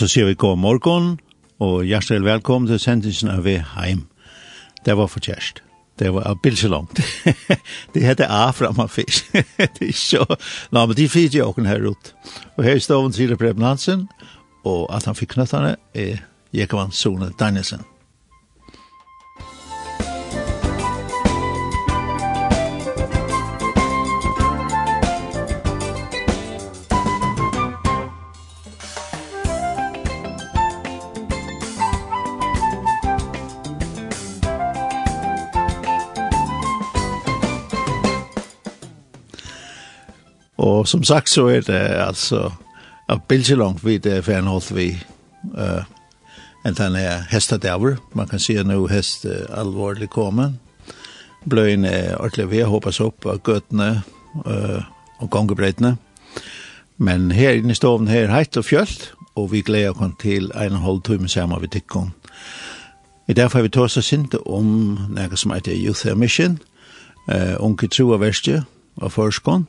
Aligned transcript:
så 0.00 0.06
sier 0.08 0.24
vi 0.24 0.34
god 0.34 0.56
morgen, 0.56 1.08
og 1.60 1.82
hjertelig 1.84 2.22
velkommen 2.24 2.70
til 2.70 2.78
sendingen 2.80 3.28
av 3.34 3.44
Heim. 3.74 4.06
Det 4.86 4.94
var 4.96 5.10
for 5.12 5.20
kjærst. 5.20 5.60
Det 6.00 6.08
var 6.14 6.38
bild 6.40 6.56
så 6.56 6.70
langt. 6.72 7.02
det 7.92 8.06
heter 8.06 8.30
A 8.32 8.46
framme 8.56 8.86
fisk. 8.88 9.28
det 9.58 9.90
er 9.90 9.92
så... 9.92 10.24
Nå, 10.72 10.86
men 10.86 10.96
de 10.96 11.08
fyrt 11.08 11.36
jo 11.36 11.50
åken 11.50 11.68
her 11.68 11.84
ut. 11.84 12.14
Og 12.56 12.64
her 12.64 12.80
står 12.80 13.02
hun 13.02 13.12
til 13.12 13.36
Preben 13.36 13.66
Hansen, 13.66 14.08
og 14.64 14.88
at 14.88 15.04
han 15.04 15.18
fikk 15.18 15.34
knøttene 15.34 15.76
er 15.92 16.24
Jekvann 16.56 16.96
Sone 16.96 17.28
Danielsen. 17.36 17.84
Og 40.80 40.88
som 40.88 41.02
sagt 41.04 41.28
så 41.28 41.46
er 41.52 41.60
det 41.60 41.80
altså 42.00 42.50
av 43.08 43.20
Bilgelong 43.28 43.76
vid 43.84 44.06
det 44.06 44.22
fernholdt 44.24 44.70
vi 44.72 44.94
uh, 45.58 45.82
en 46.64 46.74
den 46.74 46.94
här 46.94 47.24
hästadaver 47.28 47.96
man 48.12 48.28
kan 48.28 48.40
se 48.40 48.62
uh, 49.24 49.58
alvorlig 49.58 50.10
kommer. 50.10 50.52
Bløyen 51.44 51.84
er 51.84 52.16
ordentlig 52.16 52.46
ordentligt 52.46 52.66
hoppas 52.66 53.00
opp 53.00 53.26
av 53.26 53.42
gøtene 53.44 54.02
uh, 54.46 54.82
og 55.18 55.30
gångbreitne 55.30 55.96
men 56.96 57.30
her 57.30 57.50
inne 57.50 57.72
i 57.72 57.74
stoven 57.74 58.08
här 58.08 58.28
heit 58.28 58.56
og 58.56 58.64
fjølt 58.64 59.12
og 59.34 59.52
vi 59.52 59.60
gleder 59.60 59.90
oss 59.90 60.16
til 60.20 60.50
en 60.54 60.80
halv 60.80 61.02
timme 61.02 61.28
samma 61.28 61.58
vi 61.58 61.66
tycker 61.66 62.10
I 63.28 63.32
derfor 63.32 63.58
har 63.58 63.62
vi 63.62 63.68
tås 63.68 63.96
oss 63.96 64.12
ikke 64.12 64.46
om 64.46 64.98
noe 65.08 65.36
som 65.36 65.52
heter 65.52 65.72
Youth 65.72 66.16
Mission, 66.16 66.58
uh, 67.28 67.56
unge 67.60 67.88
tro 67.88 68.12
av 68.12 68.20
verste 68.20 68.64
og 68.96 69.12
forskånd, 69.12 69.66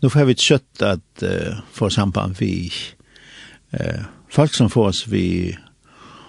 nu 0.00 0.10
får 0.10 0.24
vi 0.24 0.32
ett 0.32 0.40
kött 0.40 0.82
att 0.82 1.22
uh, 1.22 1.54
få 1.72 1.90
samband 1.90 2.36
vi 2.38 2.72
uh, 3.74 4.02
folk 4.30 4.54
som 4.54 4.70
får 4.70 4.86
oss 4.86 5.06
vi 5.06 5.56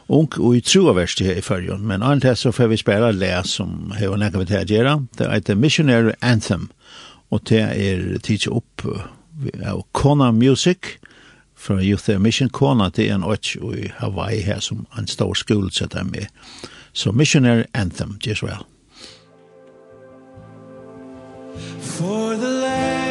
ung 0.07 0.29
og 0.39 0.55
i 0.55 0.61
troverst 0.61 1.19
her 1.19 1.35
i 1.35 1.41
fyrjon, 1.41 1.87
Men 1.87 2.03
annet 2.03 2.23
här 2.23 2.35
så 2.35 2.51
får 2.51 2.67
vi 2.67 2.77
spela 2.77 3.11
lær 3.11 3.43
som 3.43 3.91
har 3.91 4.39
vi 4.39 4.45
til 4.45 4.57
å 4.57 4.63
gjøre. 4.63 5.07
Det 5.17 5.25
er 5.27 5.35
et 5.35 5.57
Missionary 5.57 6.13
Anthem 6.21 6.69
og 7.29 7.41
det 7.49 7.59
er 7.59 8.17
tidigt 8.23 8.47
opp 8.47 8.85
av 9.65 9.83
Kona 9.91 10.31
Music 10.31 10.97
fra 11.55 11.81
Youth 11.81 12.09
Air 12.09 12.19
Mission 12.19 12.49
Kona 12.49 12.91
er 12.97 13.13
en 13.13 13.23
åts 13.23 13.55
i 13.55 13.91
Hawaii 13.97 14.41
her 14.41 14.59
som 14.59 14.85
en 14.97 15.07
stor 15.07 15.33
skole 15.33 15.71
setter 15.71 16.03
med. 16.03 16.27
Så 16.93 17.11
Missionary 17.11 17.63
Anthem, 17.73 18.19
just 18.21 18.43
well. 18.43 18.65
For 21.81 22.35
the 22.35 22.49
land 22.61 23.06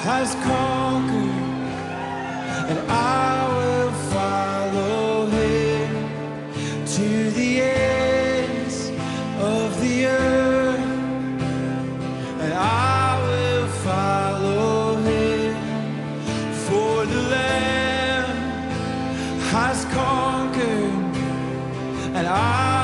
has 0.00 0.34
conquered 0.36 1.48
and 2.70 2.78
I 2.88 3.48
will 3.56 3.92
follow 4.14 5.26
him 5.26 6.86
to 6.86 7.30
the 7.32 7.60
ends 7.62 8.90
of 9.40 9.80
the 9.80 10.06
earth. 10.06 10.78
And 12.42 12.52
I 12.54 13.20
will 13.26 13.66
follow 13.88 14.96
him 15.02 15.56
for 16.66 17.04
the 17.04 17.22
Lamb 17.34 18.36
has 19.50 19.84
conquered 19.86 21.16
and 22.14 22.26
I 22.26 22.77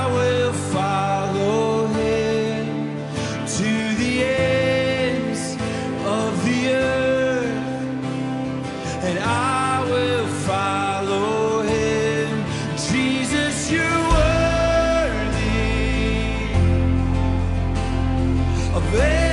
away 18.95 19.24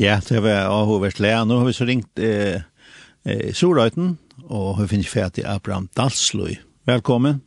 Ja, 0.00 0.20
det 0.28 0.40
var 0.40 0.64
avhåverst 0.72 1.18
lea. 1.20 1.44
Nå 1.44 1.58
har 1.58 1.66
vi 1.66 1.72
så 1.76 1.84
ringt 1.84 2.18
eh, 2.18 2.62
eh, 3.28 3.52
Sorøyten, 3.52 4.14
og 4.48 4.78
hun 4.78 4.88
finnes 4.88 5.10
ferdig 5.12 5.44
Abraham 5.44 5.90
Dalsløy. 5.96 6.54
Velkommen. 6.88 7.42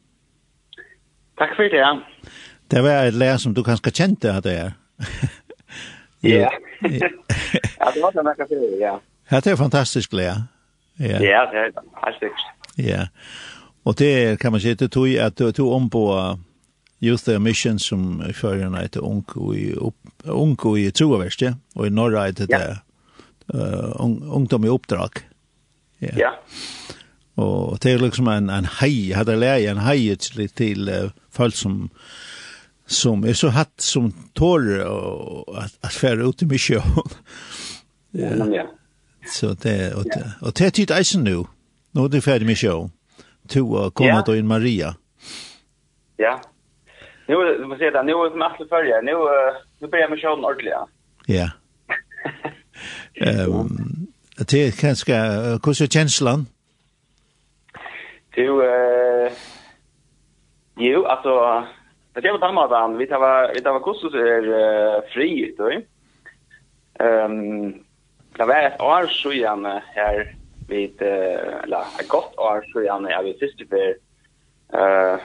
Takk 1.42 1.56
for 1.58 1.66
det, 1.66 1.80
ja. 1.82 1.96
Det 2.70 2.84
var 2.86 3.10
et 3.10 3.18
lea 3.18 3.40
som 3.42 3.56
du 3.58 3.64
kanskje 3.66 3.96
kjente 3.98 4.30
at 4.30 4.46
det 4.46 4.54
er. 4.54 4.72
ja. 6.22 6.52
ja, 6.86 7.90
det 7.90 8.04
var 8.04 8.14
det 8.14 8.28
nekka 8.30 8.46
før, 8.46 8.70
ja. 8.78 8.94
Ja, 9.32 9.40
det 9.40 9.56
er 9.56 9.58
fantastisk 9.58 10.14
lea. 10.14 10.36
Ja, 11.00 11.18
ja 11.26 11.42
det 11.50 11.60
er 11.64 11.74
fantastisk. 11.74 12.46
Ja, 12.78 13.08
og 13.86 13.98
det 13.98 14.40
kan 14.40 14.54
man 14.54 14.62
si, 14.62 14.76
det 14.78 14.92
tog 14.94 15.10
at 15.10 15.40
du, 15.40 15.50
du 15.50 15.66
ombå 15.74 16.06
Youth 17.04 17.26
Their 17.26 17.40
Mission 17.40 17.80
som 17.80 18.22
i 18.24 18.32
førerne 18.34 18.80
heter 18.80 19.04
Onko 19.04 19.52
i 19.54 19.74
Onko 20.24 20.76
i 20.78 20.88
ja? 21.42 21.54
Og 21.76 21.88
i 21.88 21.90
norra 21.90 22.26
heter 22.30 22.48
det 22.48 22.62
ja. 22.62 22.76
uh, 23.54 23.60
eh 23.60 24.36
ungdom 24.36 24.66
i 24.66 24.70
Oppdrag. 24.70 25.20
Ja. 26.00 26.14
Ja. 26.18 26.32
Och 27.36 27.80
det 27.80 27.92
er 27.92 28.00
liksom 28.00 28.28
en 28.28 28.50
en 28.50 28.66
hej 28.66 29.14
hadde 29.14 29.36
läge 29.36 29.72
en 29.72 29.78
hei 29.78 30.16
til, 30.16 30.50
til 30.50 30.90
uh, 30.90 31.12
folk 31.30 31.56
som 31.56 31.90
som 32.88 33.26
er 33.26 33.34
så 33.34 33.50
hatt 33.50 33.82
som 33.82 34.14
tår 34.36 34.62
at, 35.58 35.72
at 35.84 35.92
färra 35.92 36.28
ut 36.28 36.42
i 36.42 36.46
mission. 36.46 36.82
Ja. 38.12 38.68
Så 39.28 39.54
det 39.54 39.94
och 39.94 40.06
og 40.42 40.54
det 40.58 40.74
tid 40.74 40.92
eisen 40.92 41.24
nu. 41.24 41.46
Nu 41.92 42.08
det 42.08 42.22
färdig 42.22 42.46
mission. 42.46 42.92
Två 43.48 43.92
komma 43.92 44.22
då 44.22 44.36
in 44.36 44.48
Maria. 44.48 44.96
Ja. 46.18 46.42
Nu 47.26 47.64
vad 47.66 47.78
säger 47.78 47.92
det 47.92 48.04
nu 48.04 48.12
är 48.12 48.36
med 48.36 48.48
alla 48.48 48.68
följer. 48.70 49.02
Nu 49.02 49.12
nu 49.80 49.88
börjar 49.88 50.10
med 50.10 50.20
köra 50.20 50.34
ordentligt. 50.34 50.74
Ja. 51.26 51.50
Ehm 53.14 53.70
det 54.50 54.68
är 54.68 54.72
kanske 54.72 55.14
hur 55.66 55.74
så 55.74 55.88
känslan? 55.88 56.46
Du 58.36 58.66
eh 58.66 59.32
Jo, 60.78 61.06
alltså 61.06 61.64
det 62.14 62.22
kan 62.22 62.40
på 62.40 62.46
den 62.46 62.56
han. 62.76 62.98
Vi 62.98 63.08
tar 63.08 63.54
vi 63.54 63.62
tar 63.62 63.80
kostos 63.80 64.14
är 64.14 65.14
fri 65.14 65.56
du. 65.58 65.86
Ehm 67.00 67.84
Det 68.38 68.46
var 68.46 68.56
ett 68.56 68.82
år 68.82 69.08
så 69.08 69.32
igen 69.32 69.66
här 69.96 70.36
vid, 70.68 71.02
eller 71.02 71.84
ett 72.00 72.08
gott 72.08 72.38
år 72.38 72.66
så 72.74 72.82
igen, 72.82 73.08
jag 73.10 73.24
vet 73.24 73.40
sist 73.40 73.60
det 73.70 73.70
var 73.72 75.20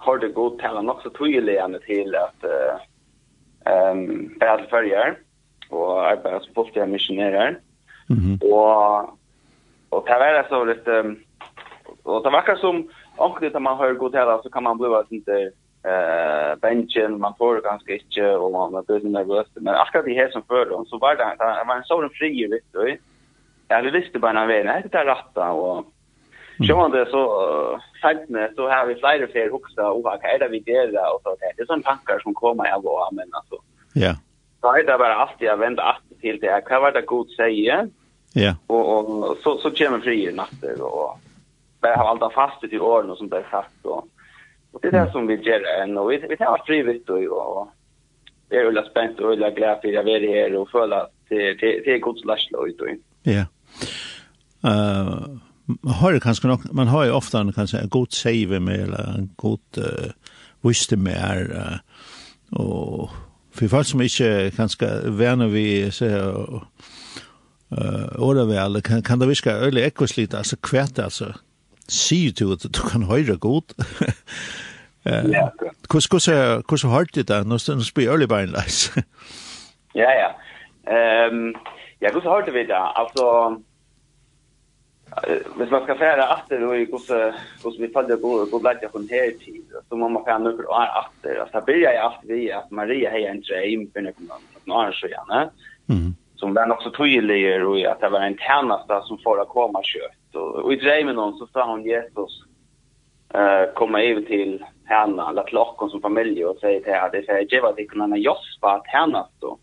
har 0.00 0.18
det 0.18 0.28
gått 0.28 0.58
till 0.58 0.68
en 0.68 0.90
också 0.90 1.10
tydligare 1.10 1.78
till 1.78 2.16
att 2.16 2.44
ehm 3.64 4.38
bättre 4.38 4.66
färger 4.70 5.18
och 5.70 6.06
arbeta 6.06 6.40
som 6.40 6.54
folkliga 6.54 6.86
missionärer. 6.86 7.60
Mhm. 8.08 8.38
Och 8.52 9.16
och 9.90 10.04
det 10.06 10.18
var 10.18 10.46
så 10.48 10.64
lite 10.64 11.14
och 12.02 12.22
det 12.22 12.30
verkar 12.30 12.56
som 12.56 12.88
onkel 13.16 13.56
att 13.56 13.62
man 13.62 13.78
hör 13.78 13.94
gått 13.94 14.12
till 14.12 14.38
så 14.42 14.50
kan 14.50 14.62
man 14.62 14.78
bli 14.78 14.86
att 14.86 15.12
inte 15.12 15.52
eh 15.84 16.56
benchen 16.60 17.20
man 17.20 17.34
får 17.38 17.60
ganska 17.60 17.92
inte 17.92 18.36
och 18.36 18.52
man 18.52 18.84
blir 18.86 19.00
nervös 19.00 19.46
men 19.54 19.74
akkurat 19.74 20.04
det 20.04 20.14
här 20.14 20.30
som 20.30 20.42
för 20.42 20.84
så 20.86 20.98
var 20.98 21.16
det 21.16 21.64
var 21.66 21.76
en 21.76 21.84
sån 21.84 22.10
fri 22.10 22.46
vitt 22.46 22.72
då. 22.72 22.88
Jag 23.68 23.82
visste 23.82 24.18
bara 24.18 24.32
när 24.32 24.46
det 24.46 24.58
är 24.58 24.64
rätt 25.04 25.36
och 25.36 25.86
Så 26.66 26.76
man 26.76 26.90
det 26.90 27.06
så 27.10 27.80
fältne 28.02 28.50
så 28.56 28.68
har 28.68 28.86
vi 28.86 28.94
flera 28.94 29.26
fel 29.26 29.50
huxa 29.50 29.90
och 29.90 30.02
vad 30.02 30.24
är 30.24 30.38
det 30.38 30.48
vi 30.48 30.62
göra 30.66 31.10
och 31.10 31.20
så 31.22 31.36
där. 31.40 31.52
Det 31.56 31.62
är 31.62 31.66
sån 31.66 31.82
tankar 31.82 32.18
som 32.18 32.34
kommer 32.34 32.66
jag 32.66 32.82
var 32.82 33.08
men 33.12 33.28
alltså. 33.32 33.56
Ja. 33.94 34.14
Så 34.60 34.74
är 34.74 34.84
det 34.84 34.98
bara 34.98 35.22
att 35.22 35.34
jag 35.38 35.56
vänder 35.56 35.82
att 35.82 36.20
till 36.20 36.40
det. 36.40 36.62
Vad 36.70 36.82
var 36.82 36.92
det 36.92 37.02
god 37.02 37.30
säger? 37.30 37.88
Ja. 38.32 38.54
Och 38.66 38.98
och 38.98 39.36
så 39.42 39.58
så 39.58 39.70
kommer 39.70 40.00
fri 40.00 40.32
natter 40.32 40.82
och 40.82 41.18
bara 41.80 41.96
har 41.96 42.08
allt 42.08 42.32
fast 42.34 42.64
i 42.64 42.78
åren 42.78 43.10
och 43.10 43.18
sånt 43.18 43.30
där 43.30 43.46
sagt 43.50 43.84
och 43.86 44.08
Och 44.72 44.80
det 44.82 44.88
är 44.88 44.92
det 44.92 45.12
som 45.12 45.26
vi 45.26 45.34
gör 45.34 45.82
än 45.82 45.98
och 45.98 46.12
vi 46.12 46.16
vi 46.28 46.36
tar 46.36 46.46
fri 46.46 46.66
trivligt 46.66 47.10
och 47.10 47.18
och 47.18 47.68
det 48.48 48.56
är 48.56 48.64
ju 48.64 48.82
spänt 48.90 49.20
och 49.20 49.34
jag 49.34 49.54
glad 49.54 49.80
för 49.80 49.88
jag 49.88 50.08
är 50.08 50.28
här 50.28 50.56
och 50.56 50.70
följa 50.70 51.06
till 51.28 51.58
till 51.58 51.84
till 51.84 52.00
Guds 52.00 52.24
lastlo 52.24 52.66
ut 52.66 52.80
och. 52.80 52.88
Ja. 53.22 53.44
Eh 54.70 55.49
man 55.82 55.94
har 56.00 56.18
kanskje 56.22 56.48
nok, 56.48 56.66
man 56.74 56.90
har 56.90 57.08
jo 57.08 57.16
ofte 57.16 57.38
en, 57.38 57.52
kanskje, 57.52 57.82
en 57.82 57.92
god 57.92 58.14
save 58.16 58.60
med, 58.60 58.86
eller 58.86 59.14
en 59.14 59.30
god 59.40 59.78
uh, 59.78 60.12
viste 60.66 60.96
med, 60.96 61.16
er, 61.16 61.50
uh, 61.50 61.78
og 62.52 63.10
for 63.54 63.68
folk 63.68 63.86
som 63.86 64.00
ikke 64.04 64.50
kanskje 64.56 64.88
verner 65.18 65.50
vi, 65.52 65.90
så, 65.94 66.08
uh, 67.70 68.06
året 68.18 68.82
kan, 68.84 69.02
kan 69.02 69.20
det 69.20 69.28
virke 69.28 69.54
øyelig 69.54 69.84
ekkoslite, 69.90 70.36
altså 70.38 70.56
kvært, 70.62 70.98
altså, 70.98 71.32
sier 71.88 72.32
du 72.32 72.52
at 72.52 72.62
du 72.62 72.82
kan 72.88 73.02
høre 73.02 73.36
god. 73.36 73.74
Hvordan 75.90 76.90
har 76.90 77.04
du 77.14 77.22
det? 77.22 77.46
Nå 77.46 77.58
spør 77.58 78.02
jeg 78.02 78.10
øyelig 78.12 78.28
bare 78.28 78.42
en 78.42 78.54
leis. 78.54 78.92
Ja, 79.94 80.10
ja. 80.14 80.28
Um, 80.86 81.54
ja, 82.00 82.10
hvordan 82.12 82.30
har 82.30 82.40
du 82.40 82.52
det? 82.52 82.70
Altså, 82.70 83.24
Hvis 85.56 85.70
man 85.70 85.82
skal 85.82 85.98
fære 85.98 86.26
atter 86.36 86.62
og 86.66 86.84
hvordan 86.90 87.80
vi 87.80 87.88
følger 87.94 88.16
god, 88.22 88.50
god 88.50 88.50
hvordan 88.50 88.82
jeg 88.82 88.90
kommer 88.92 89.10
her 89.10 89.30
tid, 89.42 89.64
så 89.88 89.98
må 89.98 90.08
man 90.08 90.24
fære 90.26 90.42
noen 90.44 90.66
år 90.70 90.92
atter. 91.02 91.40
Altså, 91.42 91.58
da 91.58 91.64
blir 91.66 91.82
jeg 91.82 91.98
alltid 91.98 92.30
ved 92.30 92.44
at 92.60 92.70
Maria 92.70 93.10
har 93.10 93.32
en 93.32 93.42
dream 93.48 93.86
for 93.92 94.06
noen 94.06 94.76
år 94.82 94.94
siden, 95.00 96.14
som 96.38 96.54
var 96.54 96.70
nok 96.70 96.82
så 96.82 96.92
tydelig 96.94 97.40
og 97.66 97.80
at 97.90 98.00
det 98.00 98.12
var 98.14 98.24
en 98.24 98.38
tjeneste 98.38 99.00
som 99.08 99.18
får 99.24 99.42
å 99.42 99.50
komme 99.50 99.82
kjøtt. 99.84 100.38
Og 100.38 100.62
og 100.64 100.72
i 100.72 100.78
dreimen 100.84 101.18
hon 101.18 101.34
så 101.38 101.48
sa 101.50 101.66
hun 101.66 101.82
Jesus 101.84 102.36
uh, 103.34 103.66
komme 103.74 103.98
over 103.98 104.22
til 104.30 104.60
henne, 104.90 105.26
eller 105.28 105.42
til 105.50 105.58
till 105.58 105.90
som 105.90 106.02
familie, 106.02 106.46
og 106.46 106.62
sier 106.62 106.80
til 106.84 106.94
henne, 106.94 107.10
det 107.12 107.24
sier, 107.26 107.46
jeg 107.50 107.62
var 107.62 107.74
ikke 107.78 107.98
noen 107.98 108.16
jospa 108.16 108.78
tjeneste, 108.92 109.46
jag 109.46 109.58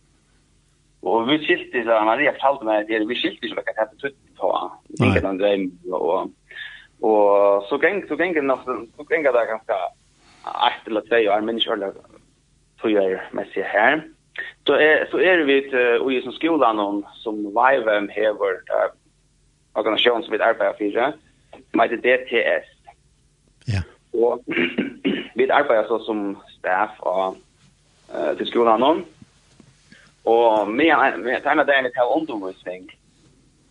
Og 1.07 1.27
vi 1.29 1.37
skilte 1.45 1.83
så 1.85 1.99
han 1.99 2.09
hade 2.11 2.33
talat 2.41 2.65
med 2.67 2.89
det 2.89 3.07
vi 3.07 3.15
skilte 3.15 3.47
ikke 3.47 3.63
jag 3.67 3.79
hade 3.79 3.97
tutt 4.01 4.17
på. 4.39 4.49
Inte 4.99 5.21
den 5.27 5.39
dreim, 5.39 5.71
og, 5.91 6.31
og 7.01 7.63
så 7.69 7.77
geng, 7.77 8.03
så 8.07 8.15
gäng 8.15 8.33
nog 8.45 8.59
så 8.97 9.03
geng, 9.09 9.23
där 9.23 9.45
ganska 9.45 9.75
ett 10.67 10.87
eller 10.87 11.01
två 11.01 11.31
år 11.31 11.41
men 11.41 11.55
inte 11.55 11.71
alla 11.71 11.91
tror 12.81 12.91
jag 12.91 13.19
med 13.31 13.47
sig 13.47 13.63
här. 13.63 14.01
Så 14.65 14.73
er, 14.73 15.07
så 15.11 15.19
er 15.19 15.37
vi 15.37 15.57
ett 15.57 16.01
och 16.01 16.11
ju 16.13 16.21
som 16.21 16.31
skolan 16.31 16.75
noen 16.75 17.03
som 17.13 17.35
Vivem 17.35 18.09
Hever 18.09 18.53
uh, 18.69 18.91
organisation 19.73 20.23
som 20.23 20.31
vi 20.31 20.39
arbeider 20.39 20.73
for, 20.77 21.13
som 21.71 21.79
heter 21.79 21.97
DTS. 21.97 22.67
Ja. 23.67 23.81
Og 24.13 24.43
vi 25.35 25.49
arbeider 25.49 25.87
så 25.87 25.99
som 26.05 26.37
staff 26.59 26.99
og, 26.99 27.37
uh, 28.13 28.37
til 28.37 28.47
skolan 28.47 28.79
noen, 28.79 29.05
Og 30.27 30.67
med 30.67 31.19
med 31.19 31.45
ena 31.45 31.63
dagen 31.63 31.83
det 31.83 31.95
här 31.95 32.17
undervisning. 32.17 32.91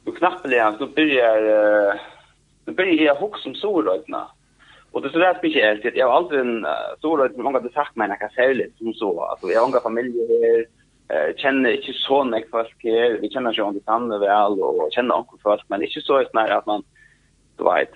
Och 0.07 0.17
knappelig 0.17 0.57
lär 0.57 0.73
så 0.79 0.87
börjar 0.87 2.01
så 2.65 2.73
börjar 2.73 3.05
jeg 3.05 3.17
hooks 3.17 3.43
som 3.43 3.55
så 3.55 3.83
rötna. 3.83 4.31
Og 4.93 5.03
det 5.03 5.09
är 5.09 5.13
så 5.13 5.19
där 5.19 5.35
speciellt 5.35 5.85
at 5.85 5.97
jeg 5.97 6.07
har 6.07 6.13
alltid 6.13 6.41
en 6.41 6.67
så 7.01 7.17
röt 7.17 7.37
mange 7.37 7.43
många 7.43 7.61
det 7.61 7.73
sagt 7.73 7.97
mina 7.97 8.17
særlig 8.37 8.73
som 8.79 8.95
så 8.95 9.21
alltså 9.21 9.47
jag 9.47 9.61
har 9.61 9.69
många 9.69 9.81
familjer 9.81 10.29
här 10.29 10.67
eh 11.09 11.35
kjenner 11.37 11.71
ikke 11.71 11.93
så 11.93 12.25
mycket 12.25 12.51
folk 12.51 12.85
her 12.85 13.19
vi 13.21 13.29
kjenner 13.29 13.53
känner 13.53 13.53
ju 13.53 13.63
under 13.63 13.81
samma 13.81 14.19
vel 14.19 14.63
og 14.63 14.91
kjenner 14.93 15.15
också 15.15 15.37
folk 15.43 15.63
men 15.69 15.83
ikke 15.83 16.01
så 16.01 16.17
att 16.17 16.35
at 16.35 16.67
man 16.67 16.83
du 17.59 17.65
vet 17.65 17.95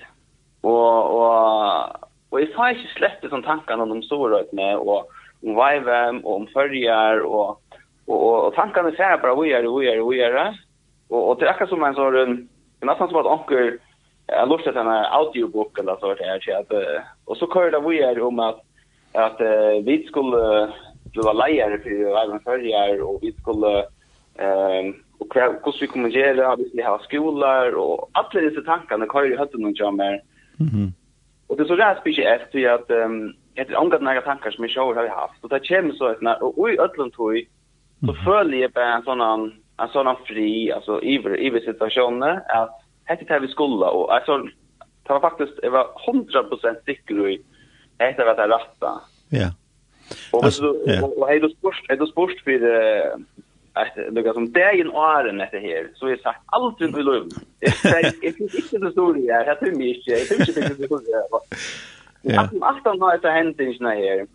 Og 0.63 1.15
og 1.15 2.07
og 2.31 2.41
jeg 2.41 2.49
sa 2.55 2.71
ikke 2.71 2.95
släppa 2.97 3.29
sånn 3.29 3.43
tankene 3.43 3.83
om 3.83 3.89
de 3.89 4.03
så 4.03 4.29
röt 4.29 4.53
med 4.53 4.77
og 4.77 5.09
om 5.43 5.57
vem 5.85 6.25
og 6.25 6.35
om 6.35 6.47
följar 6.47 7.25
og 7.25 7.60
och 8.11 8.47
och 8.47 8.55
tankarna 8.55 8.91
säger 8.91 9.19
bara 9.19 9.35
hvor 9.35 9.47
är 9.47 9.63
det, 9.63 9.69
hvor 9.69 10.11
vi 10.11 10.19
det, 10.19 10.55
och 11.09 11.29
och 11.29 11.39
det 11.39 11.47
er 11.47 11.51
akkurat 11.51 11.71
som 11.71 11.85
en 11.85 11.95
sånn, 11.95 12.15
det 12.15 12.83
er 12.83 12.87
nesten 12.87 13.09
som 13.09 13.21
att 13.21 13.27
onkel 13.27 13.79
jag 14.27 14.49
lustar 14.49 14.73
den 14.73 14.87
här 14.87 15.05
audiobook 15.19 15.79
eller 15.79 15.97
så 15.97 16.07
vart 16.07 16.21
är 16.21 16.41
jag 16.47 16.61
att 16.61 16.73
och 17.25 17.37
så 17.37 17.47
kör 17.47 17.71
det 17.71 17.81
vi 17.81 18.03
är 18.03 18.21
om 18.23 18.39
att 18.39 18.61
att 19.13 19.41
vi 19.85 20.07
skulle 20.09 20.73
vara 21.15 21.33
lejare 21.33 21.79
för 21.79 22.25
även 22.25 22.41
förr 22.41 23.03
och 23.03 23.19
vi 23.23 23.33
skulle 23.33 23.85
ehm 24.39 24.95
och 25.19 25.35
hur 25.35 25.81
vi 25.81 25.87
kommer 25.87 26.09
göra 26.09 26.57
vi 26.57 26.69
skulle 26.69 26.85
ha 26.85 26.99
skolor 26.99 27.75
och 27.75 28.11
alla 28.13 28.41
dessa 28.41 28.63
tankarna 28.63 29.07
kör 29.13 29.25
ju 29.25 29.37
hade 29.37 29.59
någon 29.59 29.75
jag 29.75 29.95
mer 29.95 30.21
mhm 30.59 30.93
och 31.47 31.57
det 31.57 31.65
så 31.65 31.77
där 31.77 31.95
spelar 32.01 32.31
efter 32.31 32.69
att 32.69 32.91
ehm 32.91 33.35
ett 33.55 33.75
angat 33.75 34.03
några 34.03 34.21
tankar 34.21 34.51
som 34.51 34.69
jag 34.69 34.95
har 34.95 35.09
haft 35.09 35.45
och 35.45 35.49
det 35.51 35.69
kommer 35.69 35.93
så 35.93 36.07
att 36.07 36.21
när 36.23 36.43
och 36.43 36.71
i 36.71 36.79
öllum 36.79 37.11
tog 37.11 37.47
så 38.01 38.15
føler 38.25 38.59
jeg 38.59 38.73
på 38.75 38.81
en 38.81 39.05
sånn 39.05 39.23
en 39.81 39.93
sånn 39.93 40.11
fri 40.29 40.71
alltså 40.73 41.01
iver 41.03 41.37
iver 41.41 41.65
situationer 41.65 42.41
att 42.49 42.81
hette 43.05 43.25
det 43.29 43.41
vi 43.45 43.53
skulle 43.53 43.87
och 43.87 44.15
alltså 44.15 44.39
det 45.07 45.13
var 45.13 45.21
faktiskt 45.21 45.61
jag 45.63 45.71
var 45.71 45.87
100% 46.07 46.85
säker 46.85 47.29
i 47.29 47.41
hette 47.99 48.25
vad 48.25 48.37
det 48.37 48.49
rätta. 48.49 49.01
Ja. 49.29 49.49
Och 50.33 50.53
så 50.53 50.69
och 51.17 51.29
hej 51.29 51.41
då 51.41 51.49
sport 51.49 51.85
hej 51.89 51.99
då 51.99 52.07
sport 52.07 52.41
för 52.45 52.61
att 53.73 53.95
det 54.11 54.33
som 54.33 54.53
det 54.53 54.63
är 54.63 54.81
en 54.81 54.91
åren 54.91 55.37
det 55.37 55.45
här 55.45 55.91
så 55.95 56.11
jag 56.11 56.21
sagt 56.21 56.41
allt 56.47 56.81
runt 56.81 56.99
i 56.99 57.03
lov. 57.03 57.29
Det 57.59 57.67
är 57.85 58.43
inte 58.43 58.79
så 58.81 58.91
stor 58.91 59.15
det 59.15 59.33
här. 59.33 59.47
Jag 59.47 59.61
tror 59.61 59.73
mycket. 59.73 60.19
Jag 60.19 60.29
tror 60.29 60.41
inte 60.41 60.61
det 60.61 60.85
skulle 60.85 61.27
vara. 61.31 61.43
Ja. 62.23 62.41
Att 62.41 62.55
att 62.63 62.85
han 62.85 63.01
har 63.01 63.19
det 63.19 63.31
hänt 63.31 63.61
inte 63.61 63.85
här. 63.85 64.27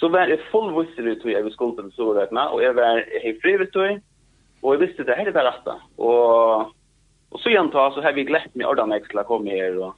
Så 0.00 0.08
var 0.08 0.26
det 0.26 0.40
full 0.52 0.86
visser 0.86 1.02
ut 1.02 1.24
hur 1.24 1.30
jag 1.30 1.52
skulle 1.52 1.72
på 1.72 1.90
så 1.90 2.14
räkna 2.14 2.48
och 2.48 2.62
jag 2.62 2.74
var 2.74 3.22
helt 3.22 3.42
fri 3.42 3.56
vet 3.56 3.72
du. 3.72 4.00
Och 4.60 4.74
jag 4.74 4.78
visste 4.78 5.04
det 5.04 5.14
här 5.14 5.32
var 5.32 5.44
rätt. 5.44 5.66
Och 5.96 6.72
och 7.28 7.40
så 7.40 7.48
igen 7.48 7.70
så 7.72 7.78
har 7.78 8.12
vi 8.12 8.24
glett 8.24 8.54
med 8.54 8.66
ordan 8.66 8.92
extra 8.92 9.24
kom 9.24 9.46
här 9.46 9.78
och 9.78 9.94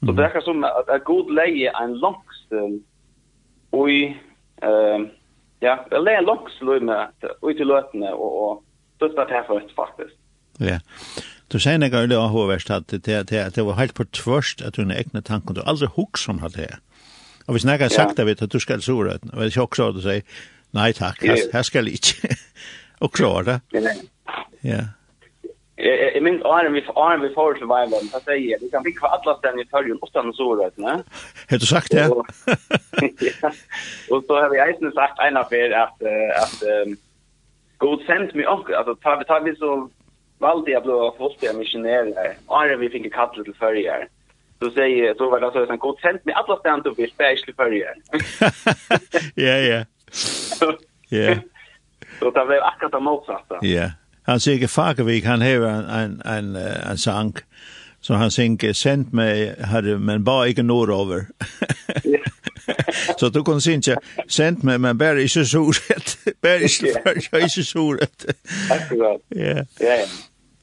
så 0.00 0.12
det 0.12 0.22
verkar 0.22 0.40
som 0.40 0.64
att 0.64 0.88
ett 0.88 1.04
god 1.04 1.34
läge 1.34 1.72
en 1.82 1.98
långs 1.98 2.48
och 3.70 3.90
i 3.90 4.16
ehm 4.62 5.08
ja, 5.60 5.86
det 5.90 5.96
är 5.96 6.22
långs 6.22 6.60
löna 6.60 7.10
ut 7.42 7.56
till 7.56 7.68
lötna 7.68 8.14
och 8.14 8.50
och 8.52 8.62
stötta 8.96 9.24
här 9.24 9.42
för 9.42 9.62
faktiskt. 9.76 10.16
Ja. 10.58 10.78
Du 11.48 11.60
sier 11.60 11.78
nek 11.78 11.94
av 11.94 12.08
det 12.08 12.18
avhåverst 12.18 12.70
at 12.70 12.88
det 12.88 13.58
var 13.58 13.72
helt 13.72 13.94
på 13.94 14.04
tvørst 14.04 14.62
at 14.62 14.76
du 14.76 14.82
er 14.82 14.96
egne 14.96 15.22
tanken, 15.22 15.54
du 15.54 15.62
aldri 15.66 15.86
hukk 15.96 16.16
som 16.18 16.38
hadde 16.38 16.56
det. 16.56 16.78
Og 17.46 17.56
hvis 17.56 17.66
nekka 17.68 17.88
sagt 17.92 18.16
det, 18.16 18.26
vet 18.26 18.40
du, 18.40 18.46
du 18.46 18.60
skal 18.60 18.82
sura 18.82 19.18
det. 19.18 19.30
Og 19.32 19.44
hvis 19.44 19.56
jeg 19.56 19.62
også 19.62 19.82
har 19.82 19.92
hadde 19.92 20.02
sier, 20.02 20.42
nei 20.74 20.90
takk, 20.96 21.22
her 21.22 21.48
her 21.52 21.62
skal 21.62 21.88
jeg 21.88 22.00
ikke. 22.00 22.36
Og 23.04 23.12
klare 23.12 23.60
klara. 23.72 23.94
Ja. 24.64 24.84
Jeg 25.78 26.22
minns 26.22 26.44
åren 26.46 26.72
vi 26.72 26.82
Arne 26.96 27.26
vi 27.26 27.34
får 27.34 27.56
til 27.58 27.66
Vailand, 27.66 28.06
så 28.12 28.20
sier 28.22 28.52
jeg, 28.52 28.60
vi 28.62 28.68
kan 28.70 28.84
bli 28.84 28.92
kvar 28.94 29.16
alla 29.16 29.34
stedene 29.40 29.64
i 29.64 29.70
Tørjen, 29.72 29.98
utan 30.06 30.30
å 30.30 30.34
sura 30.38 30.68
det. 30.70 30.92
Har 31.50 31.58
du 31.58 31.66
sagt 31.66 31.92
det? 31.92 32.04
Ja. 32.06 33.50
Og 34.14 34.22
så 34.22 34.38
har 34.38 34.52
vi 34.54 34.62
eisen 34.62 34.94
sagt 34.94 35.18
en 35.26 35.40
av 35.40 35.52
er 35.52 35.74
at, 35.80 36.06
at 36.38 36.62
god 37.82 38.06
sendt 38.06 38.34
mig 38.34 38.46
också, 38.46 38.74
alltså 38.74 38.94
tar 38.94 39.18
vi, 39.18 39.24
tar 39.24 39.40
vi 39.40 39.56
så 39.56 39.88
valde 40.38 40.70
jag 40.70 40.82
blå 40.82 41.14
folkliga 41.18 41.52
missionärer, 41.52 42.36
åren 42.46 42.80
vi 42.80 42.88
fick 42.88 43.12
kallet 43.12 43.44
til 43.44 43.54
Førjar 43.58 44.08
så 44.62 44.70
säger 44.70 45.14
så 45.14 45.30
var 45.30 45.40
det 45.40 45.52
så 45.52 45.66
sen 45.66 45.78
god 45.78 45.96
sent 46.00 46.24
med 46.24 46.34
alla 46.34 46.56
stand 46.58 46.86
upp 46.86 46.98
i 46.98 47.06
special 47.06 47.54
förrige. 47.56 47.88
Ja 49.34 49.56
ja. 49.58 49.84
Ja. 51.08 51.34
Så 52.18 52.30
det 52.30 52.46
blev 52.46 52.60
akkurat 52.62 52.92
det 52.92 53.00
motsatta. 53.00 53.66
Ja. 53.66 53.90
Han 54.22 54.40
säger 54.40 54.68
Fagervik 54.68 55.24
han 55.24 55.40
har 55.42 55.48
en 55.48 55.84
en 55.84 56.22
en 56.26 56.56
en 56.90 56.98
sång 56.98 57.32
så 58.00 58.14
han 58.14 58.30
synker 58.30 58.72
sent 58.72 59.12
med 59.12 59.54
herre 59.58 59.98
men 59.98 60.24
bara 60.24 60.48
inte 60.48 60.62
norröver. 60.62 61.26
så 63.18 63.28
du 63.28 63.44
kan 63.44 63.60
synka 63.60 63.96
sent 64.28 64.62
med 64.62 64.80
men 64.80 64.98
bare 64.98 65.22
ikke 65.22 65.44
så 65.44 65.72
Bare 66.42 66.62
ikke 66.62 66.88
inte 66.88 67.00
för 67.02 67.28
jag 67.32 67.42
inte 67.42 67.64
så 67.64 67.98
Ja. 69.30 69.64
Ja. 69.80 69.96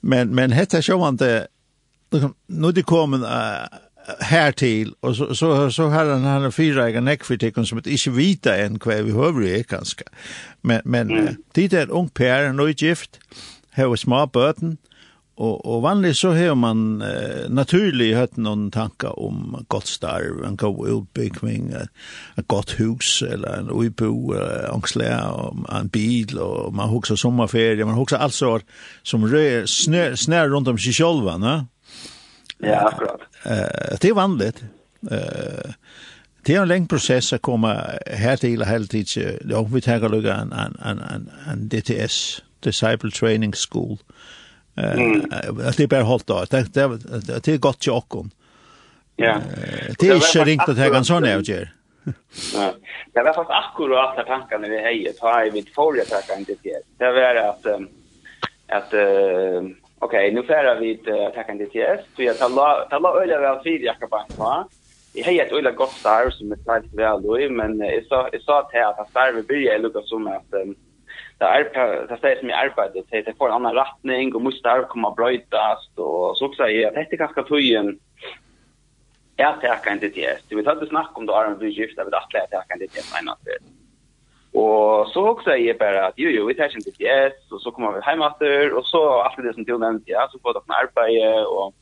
Men 0.02 0.36
men 0.36 0.52
hetta 0.52 0.82
sjåvande 0.82 1.48
nu 2.48 2.72
det 2.72 2.84
kommer 2.84 3.18
uh, 3.18 3.68
här 4.20 4.52
till 4.52 4.94
och 5.00 5.16
så 5.16 5.36
så 5.36 5.72
så 5.72 5.88
har 5.90 6.06
han 6.06 6.24
han 6.24 6.52
fyra 6.52 6.88
egna 6.88 7.02
neckfritikon 7.02 7.66
som 7.66 7.78
inte 7.78 8.10
vita 8.10 8.58
än 8.58 8.80
kvar 8.80 9.02
vi 9.02 9.12
hör 9.12 9.42
det 9.42 9.64
kanske. 9.64 10.04
Men 10.62 10.82
men 10.86 11.12
mm. 11.12 11.36
det 11.52 11.74
är 11.74 11.84
ett 11.84 11.90
ung 11.90 12.10
par 12.10 12.54
nu 12.54 12.72
gift 12.78 13.20
har 13.72 13.96
små 13.96 14.28
barn 14.28 14.78
och 15.36 15.66
och 15.66 15.82
vanligt 15.82 16.18
så 16.18 16.34
har 16.34 16.56
man 16.56 17.02
uh, 17.02 17.50
naturlig 17.50 18.16
hört 18.16 18.38
någon 18.38 18.72
tankar 18.72 19.20
om 19.20 19.66
gott 19.68 19.88
starv, 19.88 20.44
en 20.46 20.56
god 20.56 20.90
utbyggning, 20.90 21.74
ett 22.36 22.48
gott 22.48 22.80
hus 22.80 23.24
eller 23.32 23.58
en 23.58 23.70
uibo, 23.70 24.34
angslä 24.74 25.22
och 25.22 25.74
en 25.74 25.88
bil 25.88 26.38
och 26.38 26.74
man 26.74 26.90
huxar 26.90 27.16
sommarferie, 27.16 27.86
man 27.86 27.96
huxar 27.96 28.18
alt 28.18 28.34
sånt 28.34 28.66
som 29.04 29.28
rör 29.28 29.66
snär, 29.66 30.16
snö 30.16 30.48
runt 30.48 30.68
om 30.68 30.78
sig 30.78 30.94
själva, 30.94 31.38
va? 31.38 31.66
Ja, 32.62 32.88
akkurat. 32.88 33.22
Eh, 33.46 33.98
det 34.02 34.10
är 34.10 34.14
vanligt. 34.14 34.64
Eh, 35.12 35.72
det 36.46 36.56
är 36.56 36.62
en 36.62 36.68
lång 36.68 36.88
process 36.88 37.34
å 37.34 37.38
komme 37.38 38.00
här 38.08 38.38
till 38.38 38.64
hele 38.64 38.88
tiden. 38.88 39.40
Ja, 39.50 39.64
vi 39.64 39.82
tar 39.82 40.16
en 40.16 40.54
en 40.54 41.00
en 41.00 41.32
en 41.48 41.70
DTS 41.70 42.42
Disciple 42.60 43.12
Training 43.12 43.54
School. 43.54 43.98
Eh, 44.78 44.94
mm. 44.94 45.30
det 45.78 45.80
er 45.80 45.88
bare 45.88 46.04
holdt 46.04 46.28
då. 46.28 46.46
Det 46.52 46.74
det 46.74 47.44
det 47.46 47.54
är 47.54 47.58
gott 47.58 47.80
til 47.80 47.92
åkken. 47.92 48.32
Ja. 49.16 49.42
Det 50.00 50.08
är 50.08 50.16
inte 50.16 50.46
ringt 50.46 50.70
å 50.70 50.74
ta 50.74 50.96
en 50.96 51.06
sånn 51.06 51.24
här. 51.24 51.44
Ja. 52.54 52.74
Det 53.14 53.24
var 53.24 53.34
faktisk 53.34 53.52
akkurat 53.52 54.16
de 54.18 54.24
tankarna 54.24 54.68
vi 54.68 54.80
hejer. 54.80 55.14
Ta 55.14 55.46
i 55.46 55.50
vid 55.50 55.70
forrige 55.76 56.06
tackar 56.06 56.40
inte 56.40 56.56
det. 56.64 56.82
Det 56.98 57.12
var 57.12 57.36
att 57.36 57.66
att 58.68 58.94
eh 58.94 59.81
Okej, 60.04 60.32
nu 60.34 60.44
färar 60.44 60.80
vi 60.80 60.92
ett 60.92 61.08
attackande 61.08 61.66
TS. 61.66 62.06
Så 62.16 62.24
jag 62.24 62.38
tar 62.38 63.00
la 63.00 63.22
öliga 63.22 63.40
väl 63.40 63.64
tid 63.64 63.82
jag 63.82 64.00
kan 64.00 64.10
bara. 64.10 64.68
Jag 65.14 65.26
har 65.26 65.32
ett 65.32 65.52
öliga 65.52 65.72
gott 65.72 65.92
starv 65.92 66.30
som 66.30 66.52
är 66.52 66.56
tajt 66.56 66.94
väl 66.94 67.22
då, 67.22 67.38
men 67.50 67.80
jag 67.80 68.06
sa 68.06 68.30
jag 68.32 68.42
sa 68.42 68.70
till 68.72 68.82
att 68.82 69.10
starvet 69.10 69.36
där 69.36 69.56
vi 69.56 69.66
börjar 69.66 69.80
lucka 69.80 70.02
som 70.02 70.28
att 70.28 70.52
det 71.40 71.46
är 71.46 72.08
det 72.08 72.18
sägs 72.22 72.40
som 72.40 72.50
i 72.50 72.54
arbetet 72.54 73.06
det 73.10 73.22
det 73.22 73.38
får 73.38 73.48
en 73.48 73.54
annan 73.54 73.76
riktning 73.76 74.36
och 74.36 74.42
måste 74.42 74.70
där 74.70 74.84
komma 74.84 75.12
brötas 75.12 75.90
och 75.96 76.38
så 76.38 76.46
också 76.46 76.64
är 76.64 76.92
det 77.10 77.18
kanske 77.18 77.44
tøyen 77.44 78.00
är 79.38 79.46
attackande 79.46 80.10
TS. 80.10 80.42
Vi 80.50 80.64
tar 80.64 80.76
hade 80.76 80.88
snack 80.88 81.18
om 81.18 81.26
det 81.26 81.34
är 81.34 81.56
vi 81.60 81.70
gifta 81.70 82.04
vid 82.04 82.14
att 82.14 82.36
attackande 82.36 82.88
TS 82.88 83.22
innan 83.22 83.38
det. 83.46 83.81
Og 84.54 85.08
så 85.14 85.20
också 85.28 85.50
jeg 85.50 85.78
bare 85.80 86.08
at 86.08 86.14
jo, 86.18 86.30
jo, 86.30 86.46
vi 86.48 86.54
tar 86.54 86.68
ikke 86.68 86.92
en 86.92 87.06
yes 87.08 87.52
og 87.52 87.60
så 87.64 87.72
kommer 87.72 87.92
vi 87.96 88.02
hem 88.04 88.22
etter, 88.22 88.74
og 88.76 88.84
så 88.86 89.00
alt 89.24 89.46
det 89.46 89.54
som 89.56 89.66
du 89.66 89.78
nevnte, 89.78 90.12
ja 90.12 90.26
så 90.32 90.40
får 90.44 90.58
dere 90.58 90.80
arbeid, 90.82 91.46
og 91.48 91.74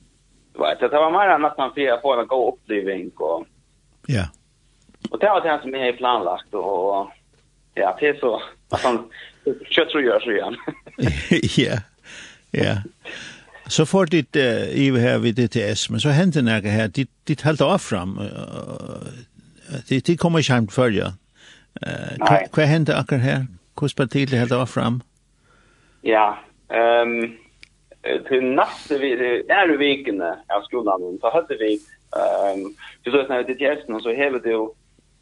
och 0.55 0.65
vet 0.65 0.79
det 0.79 0.97
var 0.97 1.11
mer 1.11 1.29
enn 1.29 1.41
nästan 1.41 1.73
för 1.73 1.93
att 1.93 2.01
få 2.01 2.19
en 2.19 2.27
god 2.27 2.53
upplevelse 2.53 3.17
Og... 3.17 3.45
ja. 4.07 4.25
Og 5.11 5.19
det 5.21 5.29
var 5.29 5.39
det 5.39 5.59
som 5.61 5.73
jeg 5.73 5.85
har 5.85 5.97
planlagt 5.97 6.53
og 6.53 7.09
ja 7.75 7.91
det 7.99 8.09
er 8.09 8.19
så 8.19 8.41
at 8.71 8.79
han 8.79 8.97
kjøtt 9.45 9.89
tror 9.91 10.03
jag 10.03 10.21
så 10.21 10.29
igjen. 10.29 10.57
Ja. 11.57 11.79
Ja. 12.51 12.75
Så 13.67 13.85
får 13.85 14.05
ditt 14.05 14.35
uh, 14.35 14.69
i 14.73 14.89
her 14.99 15.17
vid 15.17 15.33
DTS 15.33 15.89
men 15.89 15.99
så 15.99 16.09
händer 16.09 16.41
något 16.41 16.63
her, 16.63 16.87
ditt 16.87 17.11
ditt 17.27 17.41
helt 17.41 17.61
av 17.61 17.77
fram 17.77 18.17
uh, 18.17 19.09
det 19.89 20.07
det 20.07 20.17
kommer 20.19 20.39
ikke 20.39 20.53
hjem 20.53 20.67
förja. 20.67 21.05
Ja 21.05 21.28
Uh, 21.79 22.47
hva 22.51 22.65
hendte 22.67 22.95
akkurat 22.95 23.21
her? 23.23 23.45
Hvordan 23.79 23.95
partiet 23.97 24.35
heldt 24.35 24.51
det 24.51 24.67
fram? 24.67 25.01
Ja, 26.03 26.33
um, 26.71 27.37
til 28.27 28.43
neste 28.43 28.99
er 28.99 29.77
vikene 29.77 30.33
av 30.51 30.65
skolen, 30.67 31.19
så 31.21 31.31
hadde 31.33 31.57
vi, 31.59 31.77
um, 32.15 32.69
så 33.03 33.11
så 33.11 33.25
at 33.39 33.47
det 33.47 33.61
er 33.61 33.79
så 33.87 34.13
hever 34.15 34.39
det 34.43 34.51
jo, 34.51 34.73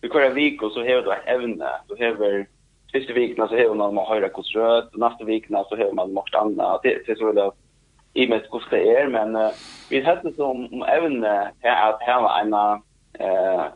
vi 0.02 0.10
kvar 0.10 0.34
vik, 0.34 0.62
og 0.64 0.72
så 0.72 0.84
hever 0.84 1.02
det 1.02 1.20
evne, 1.28 1.70
så 1.88 1.96
hever 1.98 2.46
siste 2.92 3.14
vikna 3.14 3.48
så 3.48 3.56
hever 3.56 3.74
man 3.74 3.94
må 3.94 4.06
høyre 4.08 4.30
hos 4.36 4.56
rød, 4.56 4.90
og 4.94 5.00
neste 5.00 5.26
så 5.70 5.76
hever 5.78 5.94
man 5.94 6.14
makt 6.14 6.36
anna, 6.42 6.78
det 6.84 7.02
det 7.08 7.18
så 7.18 7.26
veldig 7.26 7.52
i 8.16 8.26
mest 8.30 8.48
hos 8.52 8.66
det 8.72 8.82
er, 8.98 9.10
men 9.10 9.36
uh, 9.36 9.54
vi 9.90 10.02
hadde 10.02 10.34
som 10.36 10.84
evne 10.98 11.34
her 11.64 11.78
at 11.90 12.02
her 12.06 12.22
var 12.22 12.42
en 12.42 12.54
uh, 12.54 12.78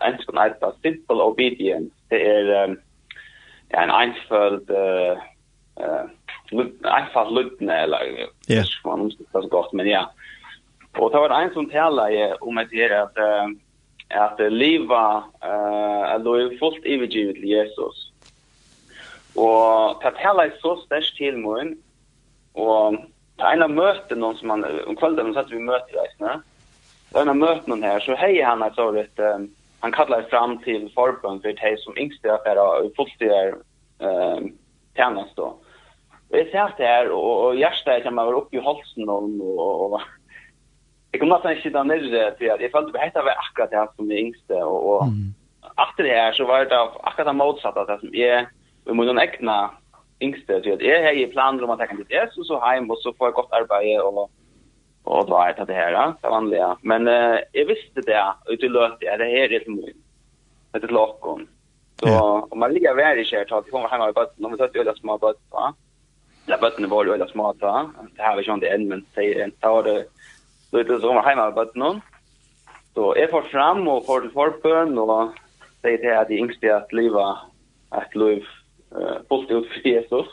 en 0.01 0.17
sånn 0.21 0.39
simple 0.81 1.23
obedience, 1.23 1.93
det 2.11 2.21
er 2.27 2.49
um, 2.63 2.77
ja, 3.71 3.83
en 3.83 3.93
einfald 3.95 4.69
uh, 4.69 5.17
uh, 5.79 6.65
einfald 6.83 7.33
lutne, 7.33 7.81
eller 7.85 8.05
yeah. 8.51 8.65
man 8.85 9.07
husker 9.07 9.23
det 9.23 9.31
så 9.31 9.47
godt, 9.51 9.73
men 9.73 9.87
ja. 9.87 10.05
Og 10.99 11.11
det 11.11 11.19
var 11.23 11.33
en 11.39 11.53
som 11.53 11.69
taler 11.71 12.35
om 12.43 12.57
at 12.57 12.71
det 12.71 12.83
er 12.89 12.97
at 13.01 13.19
uh, 13.19 13.51
at 14.11 14.39
leva 14.51 15.23
eh 15.43 16.15
uh, 16.15 16.23
då 16.23 16.51
fullt 16.59 16.85
ivigivet 16.85 17.35
till 17.35 17.49
Jesus. 17.49 18.11
Och 19.35 20.01
det 20.03 20.17
hela 20.17 20.45
är 20.45 20.53
så 20.61 20.75
stärkt 20.75 21.17
till 21.17 21.37
mun. 21.37 21.77
Och 22.53 22.93
det 23.35 23.43
ena 23.53 23.67
mötet 23.67 24.17
någon 24.17 24.35
som 24.35 24.47
man 24.47 24.65
om 24.87 24.95
kvällen 24.95 25.33
så 25.33 25.39
att 25.39 25.51
vi 25.51 25.59
möter 25.59 25.93
dig, 25.93 26.07
va? 26.19 26.41
Det 27.09 27.19
ena 27.19 27.33
mötet 27.33 27.67
någon 27.67 27.83
här 27.83 27.99
så 27.99 28.15
hej 28.15 28.41
han 28.41 28.61
har 28.61 28.71
så 28.71 28.91
rätt 28.91 29.19
um, 29.19 29.55
han 29.81 29.91
kallar 29.91 30.21
fram 30.21 30.57
till 30.57 30.91
förbund 30.95 31.41
för 31.41 31.53
det 31.53 31.79
som 31.79 31.97
yngste 31.97 32.33
affärer 32.33 32.85
att 32.85 32.95
fullstigar 32.95 33.47
eh, 33.99 34.39
tjänst 34.95 35.35
då. 35.35 35.57
Och 36.29 36.37
jag 36.37 36.51
satt 36.51 36.79
här 36.79 37.09
och, 37.09 37.45
och 37.45 37.55
hjärtat 37.55 38.03
kan 38.03 38.13
man 38.13 38.25
vara 38.25 38.37
uppe 38.37 38.57
i 38.57 38.59
halsen 38.59 39.09
och, 39.09 39.23
och, 39.41 39.93
och 39.93 40.01
jag 41.11 41.19
kom 41.19 41.29
nästan 41.29 41.55
inte 41.55 41.69
där 41.69 41.83
nere 41.83 42.31
till 42.31 42.51
att 42.51 42.61
jag 42.61 42.71
följde 42.71 43.03
att 43.03 43.13
det 43.13 43.21
var 43.21 43.31
akkurat 43.31 43.71
det 43.71 43.87
som 43.95 44.11
är 44.11 44.15
yngste 44.15 44.53
och, 44.53 44.95
och 44.95 45.03
mm. 45.03 45.33
efter 45.89 46.03
det 46.03 46.15
här 46.21 46.33
så 46.33 46.45
var 46.45 46.65
det 46.65 46.81
akkurat 46.81 47.27
det 47.27 47.33
motsatta 47.33 47.85
det 47.85 47.99
som 47.99 48.15
är 48.15 48.47
vi 48.85 48.93
måste 48.93 49.21
ägna 49.21 49.69
yngste 50.19 50.61
till 50.61 50.73
att 50.73 50.81
jag 50.81 51.03
har 51.03 51.31
planer 51.31 51.63
om 51.63 51.69
att 51.69 51.79
jag 51.79 51.89
kan 51.89 51.97
dit 51.97 52.07
så 52.31 52.43
så 52.43 52.59
hem 52.59 52.91
och 52.91 52.97
så 52.97 53.13
får 53.13 53.27
jag 53.27 53.33
gott 53.33 53.51
arbete 53.51 54.01
och 54.01 54.31
och 55.03 55.29
då 55.29 55.37
är 55.37 55.65
det 55.65 55.73
här 55.73 56.13
det 56.21 56.29
vanliga 56.29 56.77
men 56.81 57.07
eh, 57.07 57.39
jag 57.51 57.65
visste 57.65 58.01
det 58.01 58.33
ute 58.45 58.65
i 58.65 58.69
lötet 58.69 59.03
är 59.03 59.17
det 59.17 59.25
här 59.25 59.49
helt 59.49 59.67
mun 59.67 59.93
det 60.71 60.83
är 60.83 60.87
lockon 60.87 61.47
så 61.99 62.07
ja. 62.07 62.47
om 62.51 62.59
man 62.59 62.73
ligger 62.73 62.95
väl 62.95 63.19
i 63.19 63.25
kärt 63.25 63.51
att 63.51 63.71
kommer 63.71 63.89
hem 63.89 64.09
i 64.09 64.13
bara 64.13 64.27
när 64.35 64.49
man 64.49 64.57
tar 64.57 64.77
öl 64.77 64.97
små 64.97 65.17
bara 65.17 65.33
va 65.51 65.73
Ja, 66.49 66.57
bøttene 66.57 66.89
var 66.89 67.05
jo 67.05 67.13
veldig 67.13 67.29
smart, 67.29 67.59
da. 67.61 67.85
Det 68.17 68.23
har 68.25 68.35
vi 68.35 68.43
ikke 68.43 68.55
det 68.63 68.71
enn, 68.73 68.87
men 68.89 69.03
det 69.15 69.51
var 69.61 69.85
det 69.85 69.97
lite 70.73 70.97
som 70.99 71.15
var 71.15 71.27
hemma 71.27 71.51
på 71.51 71.67
någon. 71.75 72.01
Så 72.93 73.13
jeg 73.15 73.29
får 73.31 73.41
fram 73.51 73.87
och 73.87 74.05
får 74.05 74.21
til 74.21 74.31
forbøn, 74.33 74.97
och 74.97 75.31
säger 75.81 75.97
til 75.97 76.07
at 76.07 76.27
det 76.27 76.35
yngste 76.35 76.75
att 76.75 76.93
leva 76.93 77.37
et 77.95 78.15
liv 78.15 78.43
uh, 78.95 79.17
fullt 79.29 79.51
ut 79.51 79.67
för 79.67 79.87
Jesus. 79.87 80.27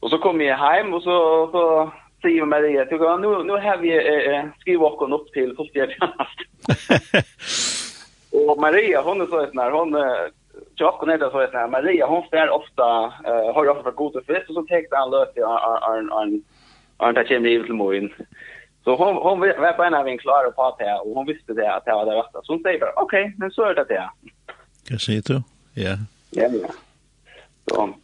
Och 0.00 0.10
så 0.10 0.18
kommer 0.18 0.44
jeg 0.44 0.56
hem 0.58 0.94
och 0.94 1.02
så, 1.02 1.48
så 1.52 1.90
säger 2.22 2.44
Maria, 2.44 2.84
du 2.84 2.98
går 2.98 3.18
nu 3.18 3.44
nu 3.44 3.52
har 3.52 3.76
vi 3.76 3.90
eh, 4.26 4.44
skrivvåkon 4.60 5.12
upp 5.12 5.32
till 5.32 5.56
fullständigt. 5.56 5.98
och 8.48 8.60
Maria 8.60 9.02
hon 9.02 9.20
är 9.20 9.26
så 9.26 9.38
att 9.38 9.54
när 9.54 9.70
hon 9.70 9.96
jag 10.74 11.00
kan 11.00 11.10
inte 11.10 11.30
så 11.30 11.38
att 11.38 11.52
när 11.52 11.68
Maria 11.68 12.06
hon 12.06 12.28
fär 12.30 12.50
ofta 12.50 13.04
eh, 13.24 13.54
har 13.54 13.68
ofta 13.68 13.82
för 13.82 13.92
god 13.92 14.12
fisk 14.26 14.48
och 14.48 14.54
så 14.54 14.62
tänkte 14.62 14.96
han 14.96 15.10
löst 15.10 15.36
i 15.36 15.40
en 15.40 16.10
en 16.12 16.42
en 16.98 17.14
där 17.14 17.24
kemri 17.24 17.64
till 17.64 17.74
moin. 17.74 18.12
Så 18.84 18.96
hon 18.96 19.14
hon 19.14 19.40
var 19.40 19.72
på 19.72 19.82
en 19.82 19.94
av 19.94 20.08
en 20.08 20.18
klar 20.18 20.50
på 20.50 20.62
att 20.62 20.80
och 21.04 21.14
hon 21.14 21.26
visste 21.26 21.52
det 21.52 21.74
att 21.74 21.84
det 21.84 21.92
var 21.92 22.06
det 22.06 22.12
rätta. 22.12 22.40
Så 22.42 22.52
hon 22.52 22.62
säger 22.62 22.80
bara 22.80 22.92
okej, 22.96 23.22
okay, 23.22 23.34
men 23.36 23.50
så 23.50 23.62
är 23.62 23.74
det 23.74 23.84
det. 23.84 24.10
Jag 24.88 25.00
ser 25.00 25.22
du. 25.32 25.42
Ja. 25.74 25.96
Ja. 26.30 26.48
Så 27.70 27.94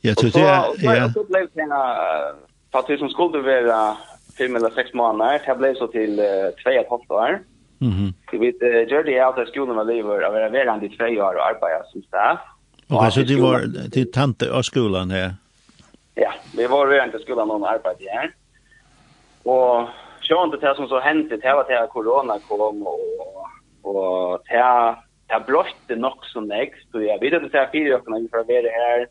Ja, 0.00 0.14
så 0.14 0.26
det 0.26 0.40
ja. 0.96 1.10
Så 1.14 1.24
blev 1.24 1.48
det 1.52 1.66
för 2.72 2.84
det 2.86 2.98
som 2.98 3.08
skulle 3.08 3.38
vara 3.38 3.96
fem 4.38 4.56
eller 4.56 4.70
sex 4.70 4.94
månader, 4.94 5.42
det 5.46 5.54
blev 5.54 5.74
så 5.74 5.86
till 5.86 6.20
uh, 6.20 6.26
två 6.62 6.70
och 6.70 6.76
ett 6.76 6.90
halvt 6.90 7.10
år. 7.10 7.42
Mm 7.80 7.94
-hmm. 7.94 8.12
Vi 8.32 8.38
vet, 8.38 8.62
uh, 8.62 8.92
gör 8.92 9.04
det 9.04 9.20
allt 9.20 9.38
i 9.38 9.46
skolan 9.46 9.76
var 9.76 9.84
lever 9.84 10.22
av 10.22 10.32
vara 10.32 10.48
verande 10.48 10.86
i 10.86 10.88
två 10.88 11.04
år 11.04 11.34
och 11.36 11.46
arbeta 11.46 11.84
som 11.92 12.02
staff. 12.02 12.40
Och 12.88 13.04
alltså 13.04 13.22
det 13.22 13.36
var 13.36 13.90
till 13.90 14.12
tante 14.12 14.52
av 14.52 14.62
skolan 14.62 15.10
här? 15.10 15.34
Ja, 16.14 16.32
vi 16.56 16.66
var 16.66 16.86
verande 16.86 17.18
i 17.18 17.22
skolan 17.22 17.50
och 17.50 17.70
arbetade 17.70 18.10
här. 18.10 18.32
Och 19.42 19.88
så 20.20 20.34
sjön 20.34 20.50
det 20.60 20.76
som 20.76 20.88
så 20.88 21.00
hände, 21.00 21.36
det 21.36 21.52
var 21.54 21.64
till 21.64 21.92
corona 21.92 22.38
kom 22.48 22.86
och, 22.86 23.00
och 23.82 24.40
det 24.48 24.56
här 24.56 24.96
det 25.30 25.46
blåste 25.46 25.96
nok 25.96 26.24
som 26.32 26.48
nekst, 26.50 26.88
og 26.94 27.04
jeg 27.06 27.20
vet 27.22 27.36
at 27.38 27.44
det 27.46 27.60
er 27.60 27.70
fire 27.72 27.98
åkene 27.98 28.24
vi 28.24 28.32
får 28.32 28.48
være 28.48 28.72
her, 28.74 29.04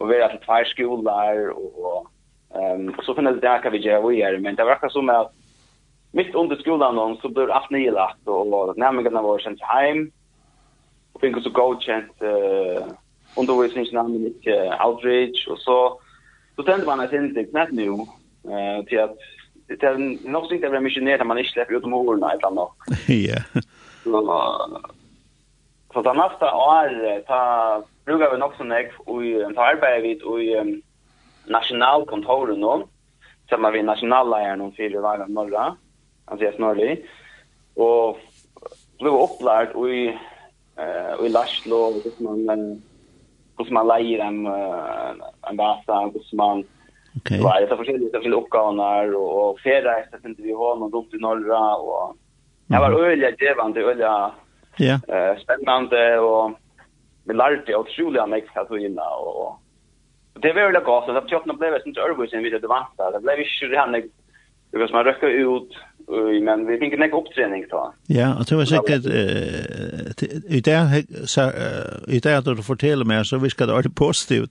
og 0.00 0.08
være 0.10 0.28
til 0.32 0.40
tvær 0.46 0.68
skoler, 0.72 1.42
og, 1.54 1.84
og 1.86 2.08
Ehm 2.54 2.94
så 3.02 3.14
finns 3.14 3.28
det 3.28 3.40
där 3.40 3.62
kan 3.62 3.72
vi 3.72 3.78
göra 3.78 4.08
vi 4.08 4.22
är 4.22 4.38
men 4.38 4.54
det 4.54 4.64
verkar 4.64 4.88
som 4.88 5.08
att 5.08 5.32
mitt 6.12 6.34
under 6.34 6.56
skolan 6.56 6.96
då 6.96 7.18
så 7.22 7.28
blir 7.28 7.50
allt 7.50 7.70
nylagt 7.70 8.28
och 8.28 8.78
nämligen 8.78 9.22
var 9.22 9.38
sen 9.38 9.58
hem 9.60 10.10
och 11.12 11.20
fick 11.20 11.42
så 11.42 11.50
godkänt 11.50 12.22
eh 12.22 12.86
undervisningsnamn 13.36 14.26
inte 14.26 14.78
outreach 14.86 15.48
och 15.48 15.58
så 15.58 16.00
så 16.56 16.62
tänkte 16.62 16.86
man 16.86 17.00
att 17.00 17.12
inte 17.12 17.44
knäpp 17.44 17.70
nu 17.70 17.88
eh 18.52 18.84
till 18.86 19.00
att 19.00 19.16
det 19.66 19.82
är 19.82 20.28
nog 20.28 20.52
inte 20.52 20.68
det 20.68 20.80
missionär 20.80 21.18
där 21.18 21.24
man 21.24 21.38
inte 21.38 21.50
släpper 21.50 21.74
ut 21.74 21.84
målen 21.84 22.30
eller 22.30 22.50
något. 22.50 22.76
Ja. 23.08 23.38
Så 24.04 24.20
så 25.92 26.02
då 26.02 26.12
nästa 26.12 26.54
år 26.54 27.20
ta 27.26 27.82
brukar 28.04 28.30
vi 28.30 28.38
nog 28.38 28.52
så 28.56 28.64
näck 28.64 28.92
och 28.98 29.20
ta 29.54 29.62
arbete 29.62 30.02
vid 30.02 30.22
och 30.22 30.38
nationalkontoret 31.50 32.58
nå, 32.58 32.82
sammen 33.50 33.72
vi 33.74 33.82
nationalleieren 33.86 34.62
om 34.64 34.74
fire 34.76 35.02
veier 35.02 35.30
Norra, 35.32 35.72
Andreas 36.30 36.58
Norli, 36.62 36.94
og 37.80 38.20
ble 39.00 39.10
opplært 39.10 39.74
i, 39.88 40.04
uh, 40.78 41.24
i 41.24 41.32
Laslo, 41.32 41.82
hvordan 41.98 42.46
man, 42.46 42.62
hvordan 43.56 43.78
man 43.78 43.90
leier 43.90 44.22
en, 44.26 44.46
en 44.46 45.58
basa, 45.58 46.04
hvordan 46.12 46.38
man 46.44 46.64
Okay. 47.12 47.36
Det 47.36 47.44
var 47.44 47.76
forskjellige, 47.76 48.08
forskjellige 48.14 48.40
oppgaver, 48.40 49.10
og, 49.20 49.32
og 49.36 49.58
ferreiste 49.60 50.16
finner 50.22 50.46
vi 50.46 50.54
hånden 50.56 50.86
og 50.86 50.94
dumt 50.94 51.12
i 51.12 51.20
Norra, 51.20 51.58
og 51.76 52.14
det 52.72 52.80
var 52.80 52.96
øyelig 52.96 53.34
gevande 53.36 53.84
øyelig 53.84 54.14
Ja. 54.80 54.96
uh, 54.96 55.36
spennende, 55.36 56.18
og 56.18 56.54
vi 57.28 57.34
lærte 57.36 57.76
utrolig 57.76 58.20
av 58.22 58.30
meg 58.32 58.48
hva 58.54 58.64
tog 58.64 58.80
inn, 58.80 58.96
og, 58.96 59.28
og 59.42 59.50
det 60.34 60.52
var 60.52 60.72
väl 60.72 60.82
gott 60.82 61.04
så 61.04 61.16
att 61.16 61.30
jag 61.30 61.58
blev 61.58 61.74
inte 61.86 62.00
övervis 62.00 62.32
än 62.32 62.42
vi 62.42 62.50
det 62.50 62.66
vant. 62.66 62.88
Det 63.12 63.20
blev 63.20 63.38
ju 63.38 63.68
det 63.68 63.78
han 63.78 63.92
det 63.92 64.88
som 64.88 64.96
man 64.96 65.04
rökte 65.04 65.26
ut 65.26 65.70
men 66.42 66.66
vi 66.66 66.78
fick 66.78 66.92
en 66.92 67.12
uppträning 67.12 67.64
då. 67.70 67.94
Ja, 68.06 68.38
och 68.38 68.44
det 68.44 68.56
var 68.56 68.64
säkert 68.64 69.06
eh 69.06 70.02
i 70.48 70.60
där 70.60 71.26
så 71.26 71.50
i 72.08 72.18
där 72.20 72.38
att 72.38 72.44
du 72.44 72.62
fortäller 72.62 73.04
mig 73.04 73.24
så 73.24 73.38
vi 73.38 73.50
ska 73.50 73.66
det 73.66 73.76
alltid 73.76 73.96
positivt 73.96 74.50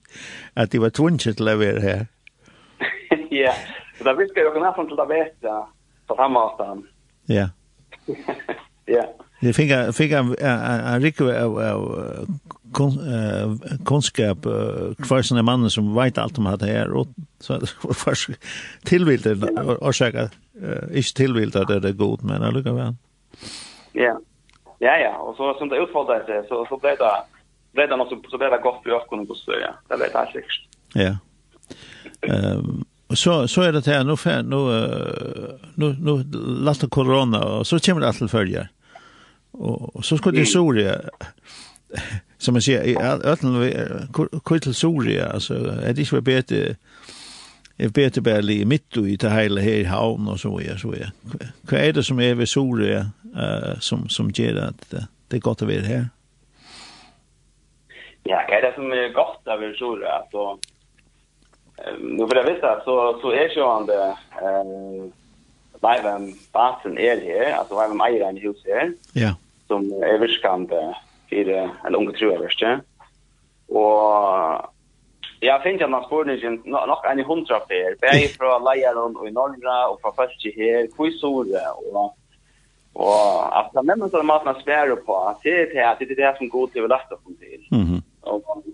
att 0.54 0.70
det 0.70 0.78
var 0.78 0.90
tvunget 0.90 1.20
till 1.20 1.48
att 1.48 1.58
vara 1.58 1.80
här. 1.80 2.06
Ja. 3.30 3.52
Så 3.98 4.04
där 4.04 4.14
vi 4.14 4.28
ska 4.28 4.40
ju 4.40 4.50
kunna 4.50 4.72
från 4.72 4.88
till 4.88 5.00
att 5.00 5.10
veta 5.10 5.66
på 6.06 6.16
framåt. 6.16 6.60
Ja. 7.26 7.48
Ja. 8.84 9.04
Det 9.42 9.52
fick 9.52 9.70
jag 9.70 9.94
fick 9.94 10.12
jag 10.12 10.40
en 10.94 11.02
rikke 11.02 11.44
av 11.44 11.88
kunskap 13.84 14.38
kvar 15.02 15.22
såna 15.22 15.42
mannen 15.42 15.70
som 15.70 15.94
vet 15.94 16.18
allt 16.18 16.38
om 16.38 16.56
det 16.60 16.66
här 16.66 16.92
och 16.92 17.06
så 17.40 17.60
först 17.94 18.30
tillvilt 18.84 19.26
och 19.78 19.94
säga 19.94 20.30
inte 20.92 21.16
tillvilt 21.16 21.56
att 21.56 21.68
det 21.68 21.88
är 21.88 21.92
gott 21.92 22.22
men 22.22 22.42
alltså 22.42 22.72
väl. 22.72 22.94
Ja. 23.92 24.20
Ja 24.78 24.96
ja, 24.96 25.16
och 25.16 25.36
så 25.36 25.54
som 25.54 25.68
det 25.68 25.76
utfallade 25.76 26.24
sig 26.24 26.44
så 26.48 26.66
så 26.68 26.76
blev 26.76 26.96
det 26.98 27.22
blev 27.72 27.88
det 27.88 27.96
något 27.96 28.08
så 28.08 28.22
så 28.30 28.38
blev 28.38 28.50
det 28.50 28.58
gott 28.62 28.82
för 28.82 28.90
oss 28.92 29.08
kunde 29.08 29.24
gå 29.24 29.34
så 29.34 29.52
ja. 29.62 29.74
Det 29.88 29.96
vet 30.02 30.12
det 30.12 30.18
alltså. 30.18 30.68
Ja. 30.94 31.16
Ehm 32.20 32.84
så 33.14 33.48
så 33.48 33.62
är 33.62 33.72
det 33.72 33.86
här 33.86 34.04
nu 34.04 34.16
för 34.16 34.42
nu 34.42 34.56
nu 35.74 35.96
nu 36.00 36.24
lasta 36.64 36.88
corona 36.88 37.44
och 37.44 37.66
så 37.66 37.78
kommer 37.78 38.00
det 38.00 38.08
att 38.08 38.30
följa. 38.30 38.68
Och, 39.52 39.96
och 39.96 40.04
så 40.04 40.18
skulle 40.18 40.40
det 40.40 40.46
Soria 40.46 41.00
som 42.38 42.54
man 42.54 42.62
säger 42.62 42.84
i 42.84 42.96
öllen 42.96 44.08
kvill 44.44 44.74
Soria 44.74 45.28
alltså 45.28 45.54
är 45.54 45.92
det 45.92 46.00
inte 46.00 46.20
bättre 46.20 46.76
är 47.76 47.88
bättre 47.88 48.20
bättre 48.20 48.64
mitt 48.64 48.96
i 48.96 49.16
det 49.16 49.30
hela 49.30 49.60
här 49.60 49.70
i 49.70 49.84
havn 49.84 50.28
och 50.28 50.40
så 50.40 50.60
är 50.60 50.76
så 50.76 50.92
är. 50.92 51.10
Vad 51.70 51.80
är 51.80 51.92
det 51.92 52.02
som 52.02 52.20
är 52.20 52.34
vid 52.34 52.48
Soria 52.48 53.00
uh, 53.36 53.78
som 53.78 54.08
som 54.08 54.30
ger 54.30 54.56
att 54.56 54.94
det 55.28 55.36
är 55.36 55.40
gott 55.40 55.62
att 55.62 55.68
vara 55.68 55.80
här? 55.80 56.06
Ja, 58.22 58.44
hva 58.48 58.58
är 58.58 58.62
det 58.62 58.74
som 58.74 58.92
är 58.92 59.12
gott 59.12 59.42
att 59.44 59.60
vara 59.60 59.74
Soria 59.74 60.12
alltså? 60.12 60.58
Nu 62.00 62.28
för 62.28 62.34
det 62.34 62.52
visst 62.52 62.84
så 62.84 63.18
så 63.22 63.30
är 63.32 63.56
ju 63.56 63.62
han 63.62 63.86
det 63.86 64.16
eh 64.42 65.21
Veivem 65.82 66.28
basen 66.54 66.98
er 66.98 67.20
her, 67.20 67.56
altså 67.58 67.78
Veivem 67.78 68.02
eier 68.06 68.28
en 68.28 68.40
hus 68.44 68.62
her, 68.66 68.92
ja. 69.18 69.32
som 69.66 69.88
er 70.02 70.20
virkende 70.22 70.82
for 71.28 71.54
en 71.88 71.98
unge 71.98 72.14
troverste. 72.18 72.76
Og 73.72 74.68
jeg 75.42 75.60
finner 75.64 75.84
at 75.88 75.90
man 75.90 76.04
spør 76.06 76.28
nok 76.86 77.06
en 77.10 77.24
hundra 77.26 77.58
per, 77.68 77.96
bare 78.02 78.28
fra 78.36 78.58
leieren 78.66 79.16
og 79.16 79.28
i 79.28 79.34
Norge 79.34 79.78
og 79.90 79.98
fra 80.02 80.14
første 80.20 80.52
her, 80.56 80.86
hvor 80.96 81.10
store 81.18 81.62
og 81.72 82.18
Og 82.94 83.58
at 83.58 83.70
det 83.72 83.90
er 83.90 84.08
som 84.12 84.26
maten 84.26 84.48
er 84.48 84.60
svære 84.60 84.96
på, 85.06 85.16
det 85.42 85.52
er 85.52 85.94
det, 85.98 86.08
det 86.08 86.18
er 86.18 86.28
det 86.28 86.38
som 86.38 86.50
god 86.50 86.68
til 86.68 86.84
å 86.84 86.90
lette 86.92 87.16
opp 87.16 87.30
til. 87.40 88.02
Og 88.22 88.66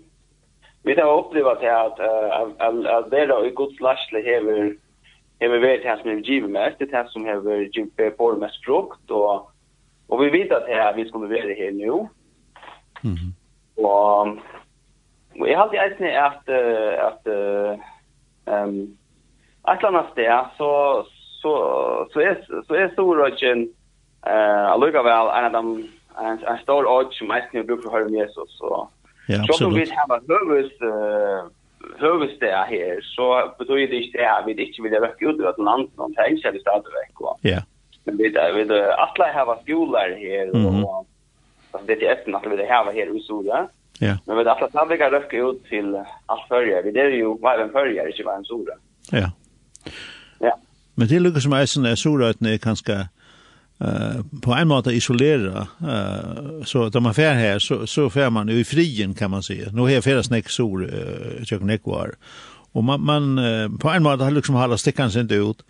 vi 0.84 0.94
har 0.98 1.06
opplevd 1.06 1.62
at 1.62 2.00
at 2.02 2.56
at 2.96 3.10
det 3.12 3.24
i 3.46 3.54
Guds 3.54 3.80
lasle 3.80 4.22
hever 4.22 4.74
har 5.40 5.58
varit 5.58 5.82
det 5.82 5.98
som 6.02 6.10
har 6.10 6.16
givit 6.16 6.50
mest, 6.50 6.78
det 6.78 6.92
här 6.92 7.04
som 7.04 7.24
har 7.24 7.56
givit 7.56 8.16
på 8.16 8.36
mest 8.36 8.64
frukt 8.64 9.10
och, 9.10 9.50
och 10.06 10.22
vi 10.22 10.30
vet 10.30 10.52
att 10.52 10.66
det 10.66 10.74
här 10.74 10.94
vi 10.94 11.08
ska 11.08 11.18
vara 11.18 11.28
här 11.28 11.72
nu. 11.72 12.08
Mm. 13.04 13.32
Och, 13.76 14.26
och 15.40 15.48
jag 15.48 15.58
har 15.58 15.64
alltid 15.64 15.80
ätit 15.80 16.16
att, 16.16 16.48
att 16.98 17.26
um, 18.64 18.96
ett 19.72 19.84
annat 19.84 20.10
sted 20.12 20.44
så, 20.56 21.04
så, 21.42 22.08
så 22.12 22.20
är, 22.20 22.62
så 22.66 22.74
är 22.74 22.88
Storröken 22.88 23.72
eh, 24.26 24.66
alldeles 24.66 24.94
en 24.94 25.44
av 25.44 25.52
dem 25.52 25.88
en, 26.18 26.44
en 26.44 26.58
stor 26.58 26.86
åk 26.86 27.14
som 27.14 27.30
ätit 27.30 27.52
när 27.52 27.60
jag 27.60 27.66
brukar 27.66 27.90
höra 27.90 28.04
om 28.04 28.14
Jesus. 28.14 28.58
Så, 28.58 28.88
Ja, 29.30 29.38
absolut. 29.48 29.58
Så 29.58 29.94
vi 29.94 29.96
har 29.96 30.06
hövus 30.28 30.72
eh 30.80 31.50
huvudstad 32.00 32.64
her, 32.70 33.00
så 33.02 33.26
betyr 33.58 33.86
det 33.90 34.00
ikke 34.02 34.18
det 34.18 34.28
at 34.28 34.46
vi 34.46 34.52
ikke 34.62 34.82
vil 34.82 35.00
røkke 35.04 35.28
ut 35.28 35.40
ur 35.40 35.48
att 35.48 35.58
noen 35.58 35.68
annan 35.68 36.14
tänker 36.14 36.52
det 36.52 36.62
vekk. 37.00 37.20
va. 37.20 37.34
Ja. 37.42 37.60
Men 38.04 38.16
vi 38.16 38.28
där 38.28 38.52
vi 38.52 38.62
alla 39.04 39.26
här 39.34 39.44
var 39.44 39.58
skolor 39.62 40.10
här 40.24 40.46
och 40.50 40.62
så 41.70 41.80
det 41.86 41.92
är 41.92 42.12
efter 42.12 42.36
at 42.36 42.46
vi 42.50 42.56
det 42.56 42.64
här 42.64 42.84
var 42.84 43.16
i 43.16 43.20
Sora. 43.20 43.68
Ja. 43.98 44.16
Men 44.26 44.36
vi 44.36 44.44
alle 44.44 44.68
stadigt 44.68 44.98
kan 44.98 45.10
røkke 45.10 45.36
ut 45.36 45.64
til 45.70 45.96
alt 46.26 46.48
förr. 46.48 46.82
Vi 46.84 46.92
det 46.92 47.00
är 47.00 47.10
ju 47.10 47.38
vad 47.40 47.60
en 47.60 47.70
förr 47.70 48.08
ikke 48.08 48.22
inte 48.22 48.32
en 48.36 48.44
Sora. 48.44 48.74
Ja. 49.12 49.30
Ja. 50.40 50.52
Men 50.94 51.08
det 51.08 51.20
lukkar 51.20 51.40
som 51.40 51.52
eisen 51.52 51.86
er 51.86 51.94
sorøytene 51.94 52.54
er 52.54 52.58
kanskje 52.58 53.08
Uh, 53.80 54.40
på 54.42 54.54
en 54.54 54.68
måte 54.68 54.90
isolera 54.90 55.66
uh, 55.82 56.64
så 56.64 56.84
att 56.84 57.02
man 57.02 57.14
fär 57.14 57.34
här 57.34 57.58
så 57.58 57.86
så 57.86 58.10
fär 58.10 58.30
man 58.30 58.48
i 58.48 58.64
frien 58.64 59.14
kan 59.14 59.30
man 59.30 59.42
säga. 59.42 59.70
Nu 59.72 59.88
här 59.88 60.00
färas 60.00 60.30
sol, 60.46 60.84
uh, 60.84 61.42
jag 61.44 61.62
nekvar. 61.62 62.14
Och 62.72 62.84
man 62.84 63.00
man 63.00 63.38
uh, 63.38 63.78
på 63.78 63.90
en 63.90 64.02
måte 64.02 64.24
har 64.24 64.30
liksom 64.30 64.54
hålla 64.54 64.78
stickan 64.78 65.10
sig 65.10 65.20
inte 65.20 65.34
ut. 65.34 65.62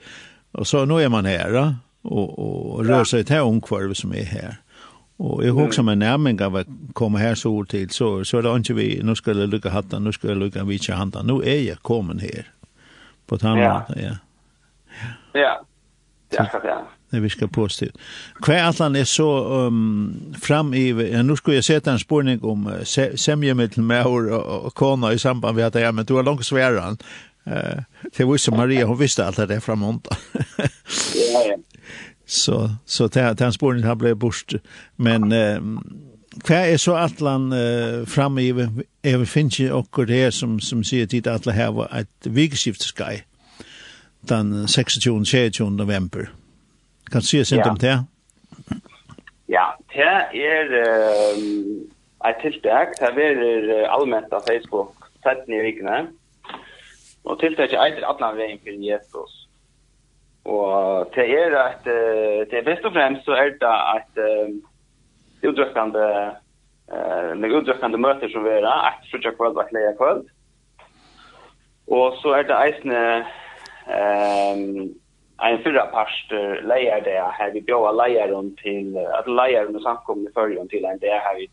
Och 0.52 0.66
så 0.66 0.84
nu 0.84 1.02
är 1.02 1.08
man 1.08 1.24
här 1.24 1.54
uh, 1.54 1.72
och 2.02 2.38
och 2.38 2.86
rör 2.86 3.04
sig 3.04 3.24
till 3.24 3.40
omkvarv 3.40 3.94
som 3.94 4.12
är 4.12 4.24
här. 4.24 4.56
Och 5.18 5.44
jag 5.46 5.54
husker 5.54 5.82
meg 5.82 5.98
nærmeng 5.98 6.42
av 6.42 6.56
att 6.56 6.66
komma 6.92 7.18
här 7.18 7.34
så 7.34 7.64
til, 7.64 7.90
så 7.90 8.24
så 8.24 8.38
er 8.38 8.42
det 8.42 8.56
inte 8.56 8.74
vi 8.74 9.00
nu 9.02 9.14
skal 9.14 9.38
jeg 9.38 9.48
lucka 9.48 9.70
hatten, 9.70 10.04
nu 10.04 10.12
skal 10.12 10.30
jeg 10.30 10.36
lucka 10.36 10.64
vitcha 10.64 10.94
handa. 10.94 11.22
Nu 11.22 11.42
är 11.42 11.68
jag 11.68 11.82
kommen 11.82 12.18
här. 12.18 12.46
På 13.26 13.34
et 13.34 13.44
annet 13.44 13.64
ja. 13.64 13.82
ja. 13.88 14.16
Ja. 15.34 15.64
Ja. 16.30 16.44
Ja. 16.52 16.60
Ja 16.64 16.97
när 17.10 17.20
vi 17.20 17.30
ska 17.30 17.46
påstå. 17.46 17.86
han 18.78 18.96
är 18.96 19.04
så 19.04 19.44
um, 19.66 20.34
fram 20.40 20.74
i, 20.74 21.10
ja, 21.12 21.22
nu 21.22 21.36
ska 21.36 21.54
jag 21.54 21.64
sätta 21.64 21.92
en 21.92 21.98
spårning 21.98 22.40
om 22.42 22.66
uh, 22.66 22.82
se, 22.84 23.16
sämje 23.16 23.54
med 23.54 23.78
mår 23.78 24.32
och, 24.32 24.66
och 24.66 24.74
kona 24.74 25.12
i 25.12 25.18
samband 25.18 25.56
med 25.56 25.66
att 25.66 25.74
jag, 25.74 25.94
men 25.94 26.04
du 26.04 26.14
har 26.14 26.22
långt 26.22 26.46
sväran. 26.46 26.98
Uh, 27.46 27.82
det 28.16 28.24
var 28.24 28.36
som 28.36 28.56
Maria, 28.56 28.86
hon 28.86 28.98
visste 28.98 29.26
allt 29.26 29.36
det 29.36 29.46
där 29.46 29.60
framåt. 29.60 30.08
ja, 30.56 31.44
ja. 31.48 31.56
Så, 32.26 32.70
så 32.84 33.08
den 33.08 33.52
spårningen 33.52 33.88
har 33.88 33.94
blivit 33.94 34.18
bort. 34.18 34.52
Men 34.96 35.32
uh, 35.32 35.80
Hva 36.44 36.60
er 36.70 36.76
så 36.78 36.94
atlan 36.94 37.52
uh, 37.52 38.04
fram 38.06 38.38
i 38.38 38.52
vi 39.18 39.26
finnes 39.26 39.58
ikke 39.58 39.74
okkur 39.74 40.06
det 40.06 40.34
som, 40.34 40.60
som 40.60 40.84
sier 40.84 41.06
tid 41.06 41.26
at 41.26 41.40
atlan 41.40 41.56
heva 41.56 41.88
et 41.98 42.28
vikeskiftskai 42.28 43.22
den 44.28 44.68
26. 44.68 45.00
27. 45.24 45.70
november. 45.70 46.28
Kan 47.12 47.24
du 47.24 47.26
si 47.26 47.44
sint 47.44 47.66
om 47.66 47.76
det? 47.80 47.96
Ja, 49.48 49.64
det 49.94 50.44
er 50.44 50.72
um, 51.34 51.88
et 52.28 52.40
tiltak. 52.42 52.96
Det 53.00 53.24
er 53.24 53.42
uh, 53.64 53.94
allment 53.94 54.32
av 54.32 54.44
Facebook 54.48 55.08
sett 55.24 55.48
i 55.48 55.60
vikene. 55.64 56.08
Og 57.24 57.38
tiltak 57.40 57.72
er 57.72 57.86
etter 57.86 58.08
alle 58.08 58.32
veien 58.36 58.60
for 58.60 58.82
Jesus. 58.84 59.38
Og 60.48 61.08
det 61.16 61.26
er 61.32 61.56
at 61.60 61.88
uh, 61.88 62.44
det 62.50 62.60
er 62.60 62.68
best 62.68 62.84
og 62.84 62.92
fremst 62.92 63.24
så 63.24 63.38
er 63.40 63.56
det 63.62 63.72
at 63.94 64.20
uh, 64.20 64.52
utdrøkkende 65.48 66.06
uh, 66.92 67.32
med 67.40 67.56
utdrøkkende 67.60 68.00
møter 68.04 68.32
som 68.32 68.44
vi 68.44 68.52
er, 68.58 68.68
at 68.68 69.08
frutja 69.10 69.32
kvöld 69.32 69.56
og 69.56 69.72
leia 69.72 69.96
kvöld. 69.96 70.26
Og 71.88 72.16
så 72.20 72.36
er 72.36 72.48
det 72.48 72.62
eisne 72.66 73.02
um, 73.88 74.90
en 75.42 75.62
fyra 75.62 75.86
pastor 75.86 76.62
lejer 76.62 77.00
det 77.00 77.32
här 77.32 77.50
vi 77.52 77.60
bjöd 77.60 77.96
lejaren 77.96 78.56
till 78.56 78.96
att 78.96 79.26
lejaren 79.26 79.76
och 79.76 80.18
i 80.18 80.32
förrjön 80.34 80.68
till 80.68 80.84
en 80.84 80.98
det 80.98 81.10
här 81.10 81.36
vi 81.36 81.48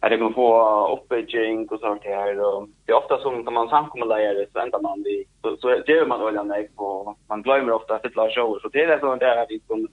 att 0.00 0.10
det 0.10 0.18
kan 0.18 0.34
få 0.34 0.48
uppbygging 0.92 1.68
och 1.68 1.80
sånt 1.80 2.04
här 2.04 2.40
och 2.40 2.68
det 2.86 2.92
är 2.92 2.96
ofta 2.96 3.18
som 3.18 3.40
när 3.40 3.52
man 3.52 3.68
samkommer 3.68 4.06
lejare 4.06 4.46
så 4.52 4.58
ändrar 4.58 4.80
man 4.80 5.02
det 5.02 5.24
så, 5.42 5.56
så 5.56 5.92
gör 5.92 6.06
man 6.06 6.22
olja 6.22 6.42
nej 6.42 6.68
på 6.76 7.16
man 7.28 7.42
glömmer 7.42 7.72
ofta 7.72 7.94
att 7.94 8.02
fylla 8.02 8.30
shower 8.30 8.58
så 8.60 8.68
det 8.68 8.82
är 8.82 8.98
sånt 8.98 9.20
där 9.20 9.46
vi 9.48 9.60
som 9.66 9.88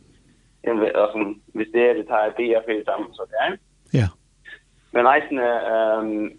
alltså 0.95 1.33
vi 1.53 1.65
ser 1.71 1.95
det 1.95 2.09
här 2.09 2.33
bia 2.37 2.61
för 2.61 2.83
dem 2.83 3.07
så 3.11 3.25
där 3.25 3.57
ja. 3.91 4.07
Men 4.91 5.07
eisen 5.07 5.39
ehm 5.39 6.37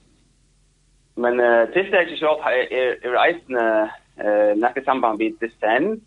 men 1.18 1.40
uh, 1.40 1.68
tills 1.70 1.90
det 1.90 1.98
är 1.98 2.16
så 2.16 2.30
att 2.30 2.52
är 2.52 3.06
är 3.06 3.26
eisen 3.26 3.56
eh 3.56 3.88
uh, 4.24 4.56
nästa 4.56 4.80
samband 4.84 5.18
vid 5.18 5.38
descent 5.40 6.04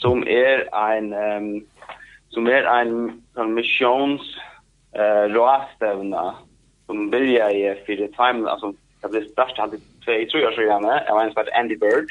som 0.00 0.22
er 0.26 0.66
ein 0.72 1.12
um, 1.12 1.66
som 2.30 2.46
er 2.46 2.66
ein 2.70 3.22
sånn 3.34 3.54
missions 3.54 4.22
eh 4.94 5.26
uh, 5.30 6.34
som 6.86 7.10
börjar 7.10 7.50
i 7.50 7.74
fyrir 7.86 8.08
time 8.16 8.50
alltså 8.50 8.72
det 9.02 9.10
blev 9.10 9.24
störst 9.28 9.58
hade 9.58 9.78
två 10.04 10.12
tror 10.30 10.42
jag 10.42 10.54
så 10.54 10.62
gärna 10.62 11.02
jag 11.06 11.14
var 11.14 11.24
en 11.24 11.32
svart 11.32 11.48
Andy 11.54 11.76
Bird 11.76 12.10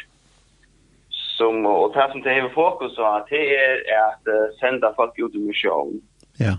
som 1.39 1.65
och 1.65 1.93
det 1.93 2.11
som 2.11 2.21
det 2.21 2.41
har 2.41 2.49
fokus 2.49 2.95
på 2.95 3.03
att 3.03 3.27
det 3.29 3.55
är 3.55 3.75
att 4.05 4.25
sända 4.59 4.93
folk 4.95 5.19
ut 5.19 5.35
i 5.35 5.39
mission. 5.39 6.01
Ja. 6.37 6.53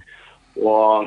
Och 0.70 1.06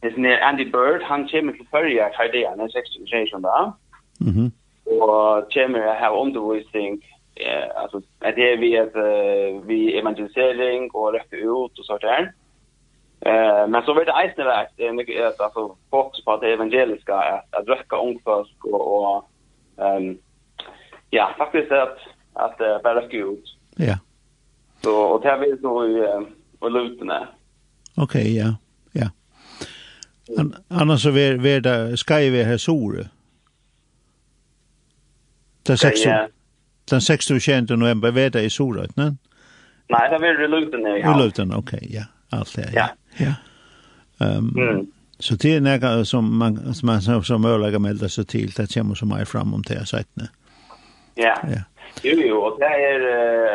det 0.00 0.08
är 0.08 0.40
Andy 0.40 0.64
Bird 0.64 1.02
han 1.02 1.28
kommer 1.28 1.52
till 1.52 1.66
Färja 1.70 2.10
här 2.12 2.32
det 2.32 2.44
är 2.44 2.62
en 2.62 2.68
16 2.68 3.06
generation 3.06 3.42
där. 3.42 3.72
Mhm. 4.20 4.50
Och 4.84 5.52
kommer 5.52 5.86
att 5.86 6.00
ha 6.00 6.22
undervisning 6.22 7.02
ja, 7.36 7.72
alltså 7.76 7.96
att 7.96 8.36
det 8.36 8.52
är 8.52 8.56
vi 8.56 8.78
att 8.78 8.96
uh, 8.96 9.66
vi 9.66 9.98
evangelisering 9.98 10.90
och 10.90 11.12
rätt 11.12 11.32
ut 11.32 11.78
och 11.78 11.84
sånt 11.84 12.00
där. 12.00 12.32
Eh 13.20 13.68
men 13.68 13.82
så 13.82 13.94
vet 13.94 14.06
det 14.06 14.30
isen 14.32 14.46
vart 14.46 14.80
en 14.80 14.96
mycket 14.96 15.40
alltså 15.40 15.76
fokus 15.90 16.24
på 16.24 16.36
det 16.36 16.52
evangeliska 16.52 17.14
att 17.14 17.54
att 17.54 17.68
väcka 17.68 17.96
ungfolk 17.96 18.64
och 18.64 18.96
och 18.96 19.24
ehm 19.76 20.18
ja 21.10 21.34
faktiskt 21.38 21.72
att 21.72 21.98
att 22.32 22.60
uh, 22.60 22.82
bara 22.82 23.00
räcka 23.00 23.16
ut. 23.16 23.56
Ja. 23.76 23.98
Så 24.82 25.00
och 25.00 25.20
det 25.20 25.38
vill 25.38 25.58
så 25.60 25.86
i 25.86 26.26
och 26.58 26.70
lutna. 26.70 27.28
Okej, 27.96 28.36
ja. 28.36 28.56
Ja. 28.92 29.10
An 30.38 30.54
Annars 30.68 31.02
så 31.02 31.08
är 31.08 31.60
det 31.60 31.96
ska 31.96 32.20
ju 32.20 32.30
vara 32.30 32.44
här 32.44 32.56
sore. 32.56 33.08
Det 35.62 35.72
är 35.72 35.76
sex. 35.76 36.04
Ja 36.04 36.28
den 36.90 37.00
26. 37.00 37.76
november 37.76 38.10
veda 38.14 38.42
i 38.42 38.50
Sorøyt, 38.50 38.96
ne? 38.96 39.16
Nei, 39.90 40.02
det 40.10 40.18
var 40.22 40.42
i 40.42 40.50
Løyten, 40.50 40.86
ja. 40.86 40.98
I 40.98 41.18
Løyten, 41.18 41.54
ok, 41.54 41.72
ja. 41.90 42.08
Alt 42.32 42.56
det, 42.56 42.70
ja. 42.74 42.88
ja. 43.20 43.26
ja. 43.26 43.34
Um, 44.38 44.52
mm. 44.56 44.86
Så 45.20 45.36
det 45.36 45.54
er 45.56 45.62
noe 45.64 46.04
som 46.04 46.26
man, 46.40 46.58
som 46.74 46.90
man 46.90 47.00
som, 47.00 47.22
som 47.24 47.44
ødelegger 47.44 47.80
melder 47.80 48.10
seg 48.12 48.26
til, 48.28 48.50
det 48.56 48.68
kommer 48.74 48.98
så 48.98 49.06
mye 49.08 49.24
fram 49.24 49.54
om 49.54 49.62
det 49.64 49.78
jeg 49.78 49.92
sagt, 49.92 50.10
ne? 50.20 50.28
Ja. 51.16 51.34
ja. 51.48 51.62
Jo, 52.04 52.16
jo, 52.20 52.42
og 52.42 52.58
det 52.60 52.68
er, 52.68 53.06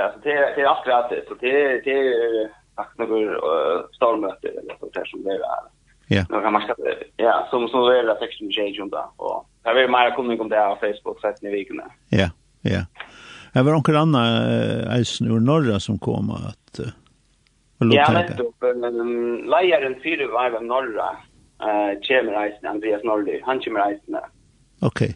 altså, 0.05 0.19
det 0.23 0.33
er, 0.33 0.47
det 0.55 0.63
er 0.63 0.71
akkurat 0.71 1.11
det, 1.11 1.21
så 1.27 1.37
det 1.41 1.51
er, 1.51 1.75
det 1.85 1.97
er 1.99 2.47
faktisk 2.79 3.03
noen 3.03 3.35
uh, 3.37 3.83
stormøter, 3.97 4.55
eller 4.63 4.79
så 4.79 4.89
det 4.95 5.05
som 5.11 5.21
det 5.27 5.37
er. 5.37 5.67
Ja. 6.11 6.23
Nå 6.29 6.41
kan 6.43 6.55
man 6.55 6.65
skal, 6.65 6.75
ja, 7.21 7.35
som, 7.51 7.67
som 7.71 7.85
det 7.87 7.99
er 7.99 8.15
16 8.19 8.49
tjejer, 8.55 8.87
og 9.21 9.45
det 9.63 9.83
er 9.83 9.93
mer 9.93 10.15
kommunikasjon 10.15 10.47
om 10.47 10.51
det 10.51 10.63
på 10.71 10.81
Facebook, 10.81 11.21
sett 11.21 11.43
i 11.45 11.53
vikene. 11.53 11.85
Ja, 12.11 12.31
ja. 12.67 12.81
Det 13.53 13.61
var 13.61 13.73
onkel 13.75 13.95
Anna 13.95 14.23
eisen 14.95 15.27
ur 15.27 15.39
norra 15.39 15.79
som 15.79 15.99
kom 15.99 16.29
att 16.31 16.79
uh, 16.79 16.87
Ja, 17.93 18.11
nettopp. 18.11 18.63
um, 18.63 19.43
leieren 19.49 19.95
fyra 20.03 20.27
var 20.27 20.51
av 20.51 20.63
norra 20.63 21.09
eh 21.63 21.67
uh, 21.67 21.99
kommer 22.07 22.45
eisen 22.45 22.67
Andreas 22.67 23.03
Norrly. 23.03 23.41
Han 23.43 23.59
kommer 23.59 23.79
eisen. 23.79 24.15
Okej. 24.81 25.15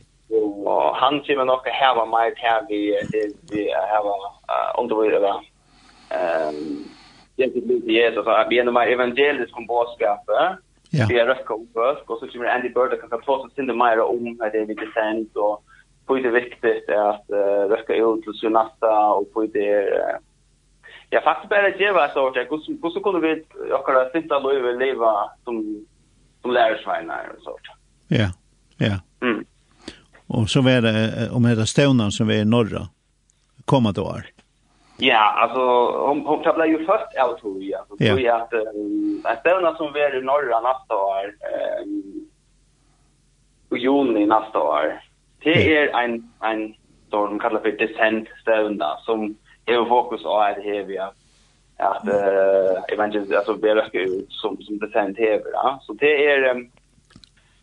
Og 0.66 0.96
han 0.96 1.22
kommer 1.22 1.46
nok 1.46 1.68
att 1.68 1.96
ha 1.96 2.06
mig 2.06 2.34
här 2.38 2.62
vi 2.70 3.00
det 3.50 3.74
ha 3.92 4.82
undervärda 4.82 5.20
va. 5.20 5.44
Ehm 6.10 6.86
jag 7.36 7.48
vill 7.54 7.64
bli 7.66 7.94
Jesus 7.94 8.28
att 8.28 8.50
be 8.50 8.64
mig 8.64 8.94
evangelisk 8.94 9.58
om 9.58 9.66
boskapen. 9.66 10.58
Ja. 10.90 11.06
Vi 11.10 11.16
er 11.16 11.20
är 11.20 11.28
rökkompösk 11.28 12.10
og 12.10 12.20
så 12.20 12.28
kommer 12.28 12.46
Andy 12.46 12.70
Burda 12.70 12.96
kan 12.98 13.10
ta 13.10 13.32
oss 13.32 13.54
till 13.54 13.68
det 13.68 13.74
mer 13.74 14.00
om 14.00 14.38
det 14.54 14.66
vi 14.68 14.74
det 14.74 14.90
sen 14.94 15.28
og 15.36 15.62
på 16.06 16.16
det 16.16 16.30
viktigt 16.30 16.90
är 16.90 17.10
att 17.10 17.26
uh, 17.30 17.70
röka 17.70 17.96
ut 17.96 18.24
till 18.24 18.34
sin 18.34 18.56
och 19.16 19.34
på 19.34 19.46
det 19.54 19.70
är 19.70 20.20
jag 21.10 21.24
faktiskt 21.24 21.50
bara 21.50 21.70
ge 21.70 21.92
vad 21.92 22.12
så 22.12 22.28
att 22.28 22.36
Hvordan 22.36 22.80
hur 22.84 22.90
så 22.90 23.00
kunde 23.00 23.20
vi 23.20 23.44
akkurat 23.74 24.14
kan 24.14 24.22
sitta 24.22 24.40
då 24.40 24.52
över 24.52 24.74
leva 24.80 25.30
som 25.44 25.86
som 26.42 26.52
lärarsvänner 26.52 27.30
och 27.38 27.44
så. 27.44 27.58
Ja. 28.08 28.28
Ja. 28.78 29.00
Mm. 29.22 29.46
Och 30.28 30.50
så 30.50 30.62
var 30.62 30.82
det 30.82 31.30
om 31.32 31.44
det 31.44 31.66
stånan 31.66 32.12
som 32.12 32.28
vi 32.28 32.40
är 32.40 32.46
norra 32.46 32.88
komma 33.66 33.92
då 33.92 34.04
år. 34.04 34.26
Ja, 34.98 35.34
alltså 35.42 35.62
om 35.88 36.28
om 36.28 36.44
tabla 36.44 36.66
ju 36.66 36.86
först 36.86 37.12
out 37.28 37.42
to, 37.42 37.62
ja. 37.62 37.86
Så 37.90 37.98
tror 37.98 38.20
jag 38.20 38.42
att 38.42 38.54
att 39.24 39.40
stånan 39.40 39.76
som 39.76 39.94
vi 39.94 40.00
är 40.02 40.20
i 40.20 40.22
norra 40.22 40.60
nästa 40.60 40.96
år 40.96 41.26
eh 41.52 41.86
i 43.70 43.78
juni 43.78 44.26
nästa 44.26 44.60
år 44.60 45.02
Det 45.46 45.78
är 45.78 46.04
en 46.04 46.32
en 46.44 46.76
då 47.10 47.26
de 47.26 47.40
kallar 47.40 47.60
för 47.60 47.72
descent 47.72 48.28
stövna 48.42 48.98
som 48.98 49.36
är 49.66 49.86
fokus 49.86 50.24
på 50.24 50.38
att 50.38 50.56
det 50.56 50.84
vi 50.84 50.98
att 50.98 51.16
att 51.78 52.08
evangelism 52.90 53.34
alltså 53.34 53.54
bära 53.54 53.88
ut 53.94 54.28
som 54.30 54.62
som 54.62 54.80
descent 54.80 55.18
här 55.18 55.42
va. 55.54 55.80
Så 55.82 55.94
det 55.94 56.26
är 56.26 56.50
um, 56.52 56.72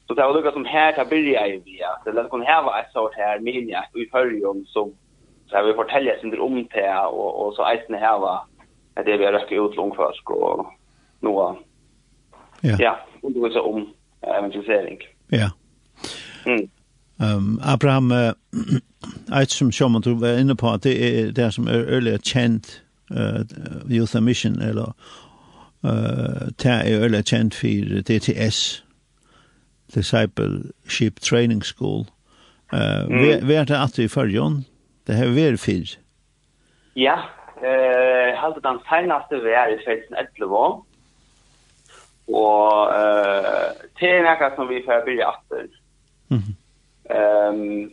så 0.06 0.14
det 0.14 0.22
var 0.22 0.34
lukka 0.34 0.52
som 0.52 0.64
här 0.64 0.92
tar 0.92 1.04
börja 1.04 1.46
i 1.46 1.62
vi 1.64 1.82
att 1.82 2.04
det 2.04 2.30
kan 2.30 2.42
här 2.42 2.62
vara 2.62 2.80
ett 2.80 2.92
sort 2.92 3.14
här 3.14 3.38
minja 3.40 3.84
i 3.94 4.06
förrum 4.06 4.64
som 4.66 4.92
så 5.46 5.56
här 5.56 5.64
vi 5.64 5.74
fortäljer 5.74 6.18
sin 6.18 6.40
om 6.40 6.66
det 6.74 6.98
och 6.98 7.46
och 7.46 7.54
så 7.54 7.66
eisen 7.66 7.94
här 7.94 8.18
var 8.18 8.40
att 8.94 9.06
det 9.06 9.16
vi 9.16 9.24
har 9.24 9.32
rökt 9.32 9.52
ut 9.52 9.76
långt 9.76 9.96
först 9.96 10.26
och 10.26 10.66
några 11.20 11.56
ja, 12.60 12.76
ja 12.78 12.98
och 13.22 13.32
då 13.32 13.50
så 13.50 13.60
om 13.60 13.88
evangelisering. 14.20 14.98
Ja. 15.28 15.50
Mm. 16.46 16.68
Um, 17.22 17.60
Abraham, 17.62 18.10
uh, 18.12 18.32
eit 19.32 19.50
som 19.50 19.72
sjåman 19.72 20.02
du 20.02 20.14
var 20.14 20.38
inne 20.38 20.56
på, 20.56 20.72
at 20.72 20.82
det 20.82 20.94
er 20.98 21.32
det 21.32 21.52
som 21.54 21.68
er 21.68 21.86
ørlig 21.86 22.18
kjent 22.26 22.82
uh, 23.10 23.44
Youth 23.90 24.16
and 24.16 24.24
Mission, 24.24 24.62
eller 24.62 24.94
uh, 25.84 26.48
det 26.58 26.72
er 26.72 27.02
ørlig 27.04 27.24
kjent 27.24 27.54
for 27.54 28.02
DTS, 28.08 28.84
Discipleship 29.94 31.20
Training 31.20 31.62
School. 31.62 32.06
Uh, 32.72 33.06
mm. 33.08 33.48
Vi 33.48 33.54
er 33.54 33.64
det 33.64 33.76
at 33.76 33.98
i 33.98 34.08
førjon, 34.08 34.64
det 35.06 35.14
har 35.14 35.26
vi 35.26 35.56
fyr. 35.56 35.96
Ja, 36.96 37.16
eh, 37.64 38.36
halda 38.36 38.60
den 38.60 38.80
seneste 38.88 39.38
vi 39.44 39.52
i 39.52 39.76
2011 39.84 40.82
og 42.32 42.92
eh, 42.94 43.68
det 44.00 44.10
er 44.10 44.50
som 44.56 44.68
vi 44.68 44.82
får 44.86 45.04
bygge 45.06 45.24
efter. 45.32 45.66
Mhm. 46.28 46.56
Ehm 47.10 47.90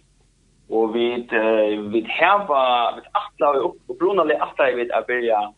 och 0.70 0.96
vid 0.96 1.32
vid 1.92 2.04
vi 2.04 2.46
var 2.48 2.96
vid 2.96 3.04
attla 3.12 3.50
och 3.64 3.98
bruna 4.00 4.24
le 4.24 4.36
attla 4.36 4.72
vid 4.76 4.92
att 4.92 5.08
börja 5.08 5.54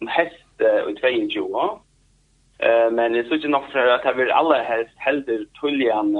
en 0.00 0.08
häst 0.08 0.60
och 0.86 1.00
två 1.00 1.08
i 1.08 1.26
jo. 1.30 1.80
Eh 2.58 2.90
men 2.90 3.12
det 3.12 3.28
såg 3.28 3.38
ju 3.38 3.48
nog 3.48 3.64
för 3.72 3.86
att 3.86 4.16
vi 4.16 4.30
alla 4.30 4.62
helst 4.62 4.92
helder 4.96 5.46
tullian 5.60 6.16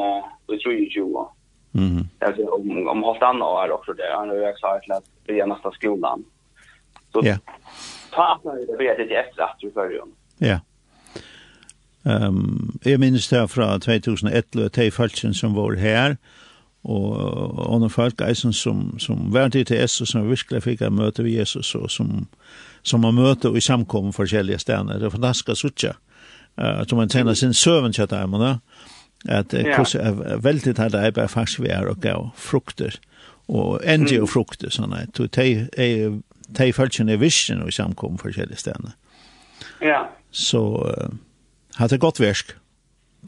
och 0.47 0.61
tror 0.61 0.75
ju 0.75 0.89
jo. 0.91 1.29
Mhm. 1.71 2.09
Alltså 2.21 2.45
om 2.45 2.89
om 2.89 3.03
halvt 3.03 3.23
annat 3.23 3.49
år 3.49 3.71
också 3.71 3.93
det. 3.93 4.15
Han 4.15 4.29
har 4.29 4.37
ju 4.37 4.43
sagt 4.43 4.91
att 4.91 5.05
det 5.27 5.41
är 5.41 5.47
nästa 5.47 5.71
skolan. 5.71 6.25
Så 7.13 7.21
Ja. 7.25 7.37
Ta 8.11 8.41
det 8.43 8.77
vet 8.77 8.97
det 8.97 9.17
efter 9.17 9.43
att 9.43 9.57
du 9.59 9.71
förrjon. 9.71 10.13
Ja. 10.39 10.61
Ehm 12.05 12.73
jeg 12.85 13.01
minnes 13.01 13.29
det 13.29 13.49
fra 13.49 13.79
2011 13.79 14.69
till 14.69 14.93
falschen 14.93 15.35
som 15.35 15.55
var 15.55 15.73
här 15.75 16.17
og 16.85 17.75
andre 17.75 17.91
folk 17.91 18.21
eisen 18.27 18.53
som 18.53 18.99
som 18.99 19.35
var 19.35 19.49
til 19.49 19.67
Jesus 19.71 20.09
som 20.09 20.31
virkelig 20.31 20.63
fikk 20.63 20.81
et 20.83 20.93
møte 20.93 21.23
med 21.23 21.31
Jesus 21.31 21.75
og 21.75 21.91
som 21.91 22.27
som 22.83 23.05
har 23.05 23.13
møte 23.13 23.49
og 23.49 23.57
i 23.57 23.61
samkommen 23.61 24.13
forskjellige 24.13 24.59
steder. 24.59 24.99
Det 24.99 25.07
er 25.07 25.15
fantastisk 25.15 25.49
å 25.49 25.55
sitte. 25.55 25.95
Uh, 26.59 26.83
som 26.89 26.99
man 26.99 27.09
tjener 27.09 27.35
sin 27.35 27.55
søvn 27.55 27.93
til 27.93 28.09
dem, 28.11 28.35
da. 28.41 28.57
At 29.29 29.55
uh, 29.55 29.63
hvordan 29.63 30.25
er 30.27 30.43
veldig 30.43 30.75
til 30.75 30.93
det 30.93 31.19
er 31.19 31.27
faktisk 31.27 31.63
vi 31.63 31.69
er 31.69 31.87
og 31.87 32.01
gav 32.01 32.33
frukter. 32.35 32.99
Og 33.49 33.81
endelig 33.85 34.23
og 34.23 34.29
frukter, 34.29 34.71
sånn 34.71 34.95
at 34.95 35.15
de 35.15 35.69
er 35.79 36.19
de 36.53 36.73
følgene 36.73 37.15
er 37.15 37.21
visjen 37.23 37.63
og 37.63 37.71
i 37.71 37.77
samkommen 37.77 38.19
forskjellige 38.21 38.59
steder. 38.61 38.93
Ja. 39.81 40.03
Så 40.31 40.61
uh, 40.83 41.15
hatt 41.79 41.95
det 41.95 42.03
gått 42.03 42.21
versk 42.21 42.57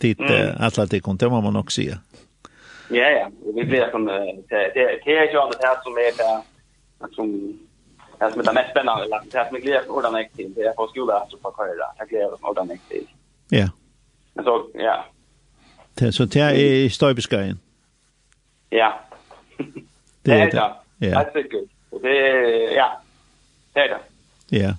dit 0.03 0.19
mm. 0.19 0.27
uh, 0.27 0.67
atletikon, 0.67 1.17
det 1.17 1.31
må 1.31 1.41
man 1.41 1.55
nok 1.55 1.71
sige. 1.71 2.01
Ja. 2.01 2.24
Ja, 2.89 3.11
ja. 3.11 3.31
Vi 3.55 3.65
blir 3.65 3.91
som, 3.91 4.05
det 4.05 5.07
är 5.07 5.33
ju 5.33 5.39
annat 5.41 5.63
här 5.63 5.83
som 5.83 5.93
är 5.93 6.17
det 6.17 6.43
som 7.15 7.59
det 8.19 8.31
som 8.31 8.41
är 8.41 8.45
det 8.45 8.53
mest 8.53 8.71
spännande. 8.71 9.05
Det 9.05 9.31
som 9.31 9.31
som 9.31 9.57
jag 9.57 9.63
glädjer 9.63 9.91
ordentligt 9.91 10.37
till, 10.37 10.55
det 10.55 10.61
är 10.63 10.73
på 10.73 10.87
skolan 10.89 11.27
som 11.31 11.41
får 11.41 11.53
köra. 11.57 11.87
Jag 11.99 12.09
glädjer 12.09 12.47
ordentligt 12.47 12.89
till. 12.89 13.07
Ja. 13.49 13.69
Men 14.35 14.45
Så, 14.45 14.71
ja. 14.75 15.05
Det, 15.95 16.13
Så 16.13 16.25
det 16.25 16.41
er 16.41 16.51
i 16.55 16.91
Støybeskajen? 16.91 17.59
Ja. 18.71 19.01
Det 20.23 20.33
är 20.33 20.51
det. 20.51 20.57
Ja. 20.57 20.77
Det 20.99 21.07
är 21.09 21.23
det. 22.03 22.75
Ja. 22.75 23.01
Det 23.73 23.81
är 23.81 23.89
det. 23.89 23.99
Ja 24.49 24.77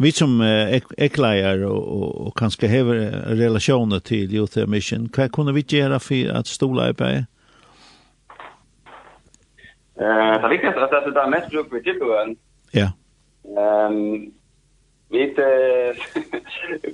vi 0.00 0.10
som 0.16 0.40
eh, 0.40 0.80
ekleier 0.98 1.64
og, 1.68 1.80
og, 1.80 2.26
og 2.26 2.32
kanskje 2.38 2.68
hever 2.68 3.02
relasjoner 3.36 4.00
til 4.00 4.32
Youth 4.34 4.58
Mission, 4.68 5.08
hva 5.12 5.28
kunne 5.28 5.54
vi 5.54 5.62
gjøre 5.62 6.00
for 6.00 6.32
at 6.38 6.48
stola 6.48 6.88
i 6.90 6.96
berg? 6.96 7.26
Eh, 10.00 10.42
det 10.42 10.48
viktigaste 10.48 10.80
är 10.80 11.08
att 11.08 11.14
det 11.14 11.20
är 11.20 11.30
mest 11.30 11.50
bruk 11.50 11.72
vid 11.72 11.84
tillgången. 11.84 12.36
Ja. 12.70 12.88
Ehm, 13.58 14.32
vi 15.08 15.34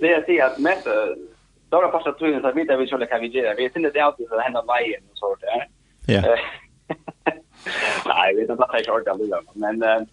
det 0.00 0.12
är 0.12 0.26
det 0.26 0.40
att 0.40 0.58
mest 0.58 0.86
stora 1.66 1.90
första 1.90 2.12
tiden 2.12 2.40
så 2.42 2.52
vet 2.52 2.80
vi 2.80 2.86
skulle 2.86 3.06
kan 3.06 3.20
vi 3.20 3.26
göra. 3.26 3.54
Vi 3.54 3.64
är 3.64 3.76
inte 3.76 3.90
det 3.90 4.00
alltid 4.00 4.28
så 4.28 4.38
händer 4.38 4.62
mig 4.62 4.96
och 5.10 5.18
så 5.18 5.36
där. 5.40 5.68
Ja. 6.14 6.22
Nej, 8.06 8.34
vi 8.34 8.40
vet 8.40 8.50
inte 8.50 8.66
det 8.72 8.82
jag 8.86 9.02
ska 9.02 9.24
göra 9.24 9.42
men 9.54 10.06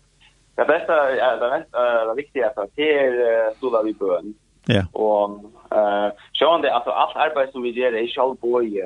Det 0.55 0.65
bästa 0.65 1.11
är 1.11 1.37
det 1.39 1.77
är 1.77 2.07
det 2.07 2.13
viktigaste 2.13 2.61
att 2.61 2.75
det 2.75 2.99
är 2.99 3.53
stora 3.55 3.83
vi 3.83 3.93
bön. 3.93 4.33
Ja. 4.65 4.85
Och 4.91 5.29
eh 5.77 6.11
så 6.31 6.57
det 6.57 6.73
alltså 6.73 6.89
allt 6.89 7.15
arbete 7.15 7.51
som 7.51 7.61
vi 7.61 7.69
gör 7.69 7.93
är 7.93 8.07
själv 8.07 8.35
på 8.35 8.63
ju. 8.63 8.81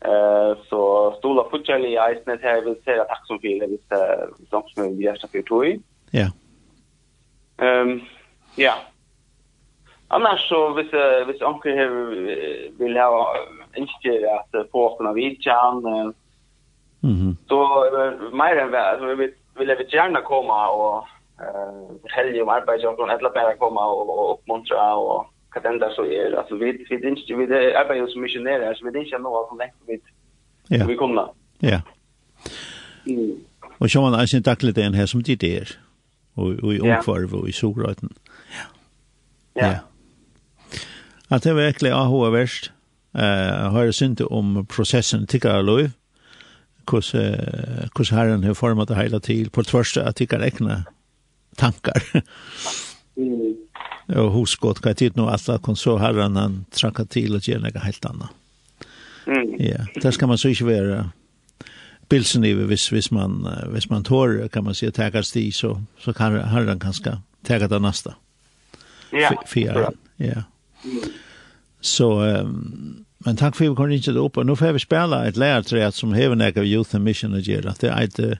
Eh 0.00 0.56
så 0.68 1.14
stora 1.18 1.50
futjali 1.50 1.88
i 1.88 2.22
snett 2.22 2.42
här 2.42 2.60
vill 2.60 2.82
säga 2.84 3.04
tack 3.04 3.26
så 3.26 3.34
mycket 3.34 3.70
visst 3.70 3.92
som 4.50 4.62
som 4.66 4.96
vi 4.96 5.04
gör 5.04 5.16
så 5.16 5.28
för 5.28 5.42
tog. 5.42 5.82
Ja. 6.10 6.30
Ehm 7.58 8.00
ja. 8.56 8.74
Annars 10.08 10.48
så 10.48 10.70
hvis 10.70 10.92
hvis 11.26 11.42
onkel 11.42 11.72
her 11.72 11.90
vill 12.78 12.96
ha 12.96 13.34
inte 13.74 14.30
att 14.34 14.70
få 14.70 14.96
kunna 14.96 15.12
vidjan. 15.12 15.82
Mhm. 17.00 17.36
Så 17.48 17.84
mer 18.32 18.56
än 18.56 18.70
väl 18.70 18.98
så 18.98 19.14
vi 19.14 19.34
vill 19.58 19.68
jag 19.68 19.92
gärna 19.92 20.20
komma 20.22 20.68
och 20.68 21.06
eh 21.44 22.00
fortälja 22.02 22.42
om 22.42 22.48
arbetet 22.48 22.82
jag 22.82 22.96
kan 22.96 23.10
alla 23.10 23.30
bara 23.30 23.56
komma 23.56 23.86
och 23.86 24.34
uppmuntra 24.34 24.96
och 24.96 25.26
vad 25.54 25.80
det 25.80 25.92
så 25.96 26.04
är 26.04 26.32
alltså 26.38 26.54
vi 26.56 26.86
vi 26.90 27.08
inte 27.08 27.34
vi 27.34 27.44
arbetar 27.80 28.06
som 28.06 28.20
missionärer 28.20 28.74
så 28.74 28.90
vi 28.90 28.98
inte 28.98 29.18
nog 29.18 29.48
som 29.48 29.58
längst 29.58 29.78
vi 29.86 30.00
Ja. 30.68 30.86
Vi 30.86 30.96
kommer. 30.96 31.28
Ja. 31.58 31.80
Och 33.78 33.90
så 33.90 34.00
man 34.00 34.14
är 34.14 34.26
sin 34.26 34.42
tackle 34.42 34.72
den 34.72 34.94
här 34.94 35.06
som 35.06 35.22
det 35.22 35.42
är. 35.42 35.68
Och 36.34 36.46
och 36.46 36.74
i 36.74 36.80
omkvarv 36.80 37.34
och 37.34 37.48
i 37.48 37.52
solröten. 37.52 38.08
Ja. 39.54 39.66
Ja. 39.66 39.78
Att 41.28 41.42
det 41.42 41.54
verkligen 41.54 41.96
är 41.96 42.06
hur 42.06 42.30
värst. 42.30 42.72
Eh 43.14 43.70
har 43.70 43.84
det 43.84 43.92
synte 43.92 44.24
om 44.24 44.66
processen 44.66 45.26
tycker 45.26 45.48
jag 45.48 45.64
lov 45.64 45.90
hvordan 46.88 47.90
hvordan 47.94 48.16
herren 48.18 48.44
har 48.44 48.54
formet 48.54 48.88
det 48.88 48.96
hele 48.96 49.20
til 49.20 49.50
på 49.50 49.62
tvers 49.62 49.96
av 49.96 50.10
at 50.10 50.20
ikke 50.20 50.40
rekne 50.40 50.84
tankar. 51.58 52.02
mm. 53.16 53.54
Og 54.16 54.30
hos 54.32 54.56
godt 54.56 54.80
kan 54.80 54.96
tid 54.96 55.16
nå 55.16 55.26
at 55.28 55.44
han 55.66 55.76
så 55.76 55.98
herren 56.00 56.36
han 56.36 56.64
trakka 56.72 57.04
til 57.04 57.36
og 57.36 57.44
gjør 57.44 57.60
noe 57.60 57.84
helt 57.84 58.06
annet. 58.08 58.36
Mm. 59.28 59.56
Ja, 59.60 59.84
der 60.00 60.10
skal 60.10 60.28
man 60.28 60.38
så 60.40 60.48
ikke 60.48 60.70
være 60.70 61.02
bilsen 62.08 62.44
i 62.44 62.54
hvis, 62.56 62.88
hvis 62.88 63.10
man, 63.12 63.42
hvis 63.68 63.90
man 63.90 64.04
tår, 64.04 64.48
kan 64.48 64.64
man 64.64 64.74
si, 64.74 64.88
tager 64.90 65.22
sti, 65.22 65.50
så, 65.52 65.74
så 66.00 66.12
kan 66.16 66.40
herren 66.40 66.80
kanskje 66.80 67.18
tager 67.44 67.68
det 67.68 67.82
neste. 67.82 68.14
Ja, 69.12 69.18
yeah. 69.18 69.44
Fyra, 69.46 69.90
ja. 70.18 70.24
Yeah. 70.24 70.42
Så, 71.80 72.08
um, 72.42 73.04
Men 73.26 73.36
takk 73.36 73.56
for 73.56 73.66
vi 73.66 73.74
kan 73.74 73.92
ikke 73.92 74.14
det 74.14 74.22
opp. 74.22 74.38
Og 74.38 74.46
nå 74.46 74.54
får 74.58 74.76
vi 74.76 74.84
spille 74.84 75.22
et 75.26 75.38
lærtræt 75.40 75.96
som 75.98 76.14
hever 76.14 76.38
nek 76.38 76.58
av 76.60 76.66
Youth 76.68 76.94
and 76.94 77.04
Mission 77.04 77.34
å 77.34 77.42
gjøre. 77.42 77.74
Det 77.80 77.90
er 77.90 78.06
et 78.06 78.20
uh, 78.22 78.36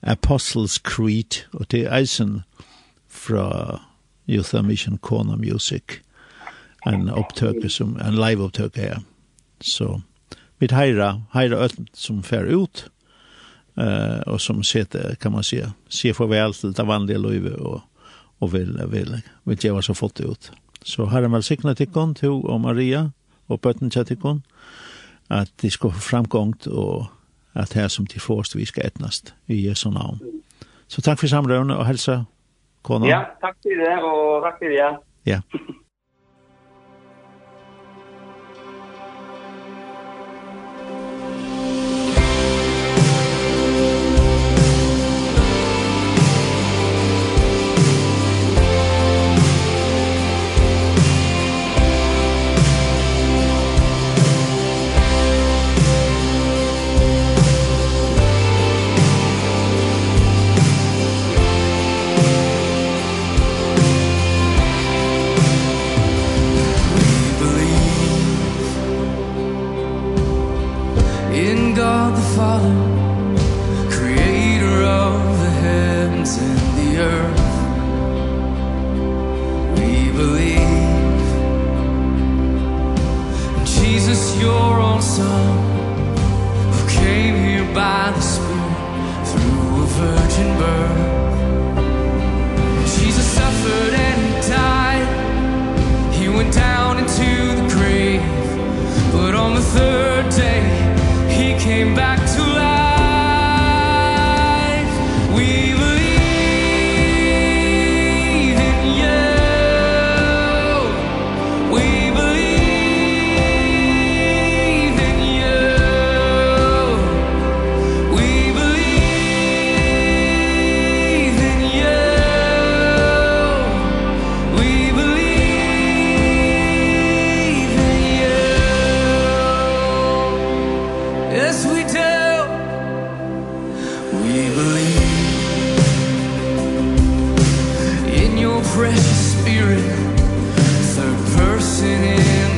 Apostles 0.00 0.78
Creed, 0.84 1.44
og 1.52 1.68
det 1.72 1.84
er 1.84 1.98
eisen 2.00 2.42
fra 3.08 3.80
Youth 4.28 4.56
and 4.56 4.68
Mission 4.68 4.98
Kona 4.98 5.36
Music. 5.36 6.00
En 6.86 7.08
opptøke 7.08 7.68
som, 7.72 7.96
en 8.00 8.16
live 8.16 8.44
opptøke 8.44 8.80
her. 8.80 9.04
Så 9.60 10.00
vi 10.60 10.68
heira, 10.72 11.20
heira 11.34 11.60
øtten 11.64 11.88
som 11.96 12.22
fer 12.24 12.48
ut, 12.48 12.86
uh, 13.80 14.20
og 14.26 14.40
som 14.40 14.62
sitter, 14.64 15.16
kan 15.20 15.34
man 15.36 15.44
si, 15.44 15.60
sier 15.88 16.16
farvel 16.16 16.56
til 16.56 16.72
det 16.76 16.86
vanlige 16.88 17.20
livet, 17.20 17.56
og, 17.60 17.82
og 18.40 18.52
vil, 18.52 18.76
vil, 18.92 19.18
vil, 19.44 19.60
gjøre 19.60 19.82
så 19.84 19.96
flott 19.96 20.20
ut. 20.24 20.50
Så 20.84 21.08
herre, 21.12 21.32
velsignet 21.32 21.80
til 21.80 21.92
Gonto 21.92 22.38
og 22.40 22.60
Maria, 22.60 23.08
og 23.48 23.60
bøtten 23.60 23.90
tjattikon, 23.90 24.42
at 25.30 25.50
de 25.62 25.70
skal 25.70 25.92
få 25.92 26.00
framgångt 26.00 26.66
og 26.66 27.06
at 27.54 27.72
her 27.72 27.88
som 27.88 28.06
de 28.06 28.20
forst 28.20 28.56
vi 28.56 28.64
skal 28.64 28.86
etnast 28.86 29.34
i 29.48 29.68
Jesu 29.68 29.90
navn. 29.90 30.20
Så 30.88 31.02
takk 31.02 31.20
for 31.20 31.30
samrøvne 31.30 31.76
og 31.76 31.86
helsa, 31.86 32.24
Kona. 32.82 33.08
Ja, 33.08 33.20
takk 33.40 33.56
for 33.62 33.80
det, 33.80 33.94
og 34.02 34.42
takk 34.44 34.58
for 34.60 34.74
det. 34.74 34.90
Ja. 35.26 35.40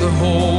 the 0.07 0.13
whole 0.13 0.56